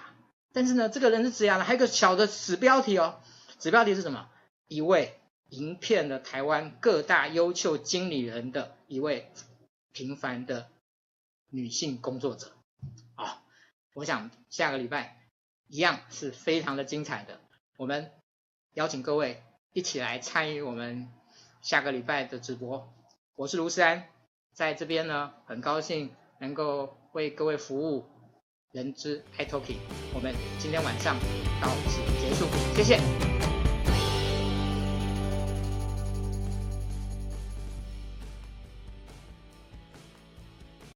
[0.52, 3.18] 但是呢，这个人之职涯呢还有个小的子标题哦，
[3.58, 4.28] 子标题是什么？
[4.68, 5.18] 一位
[5.48, 9.32] 赢遍了台湾各大优秀经理人的一位
[9.90, 10.68] 平凡的
[11.50, 12.52] 女性工作者
[13.16, 13.42] 啊、
[13.94, 15.18] 我想下个礼拜
[15.66, 17.40] 一样是非常的精彩的，
[17.76, 18.10] 我们
[18.74, 19.42] 邀请各位
[19.72, 21.08] 一起来参与我们
[21.62, 22.92] 下个礼拜的直播。
[23.34, 24.04] 我是卢思安，
[24.52, 28.06] 在这边呢很高兴能够为各位服务
[28.72, 29.76] 人资 iTalki，
[30.14, 31.16] 我们今天晚上
[31.60, 33.29] 到此结束，谢谢。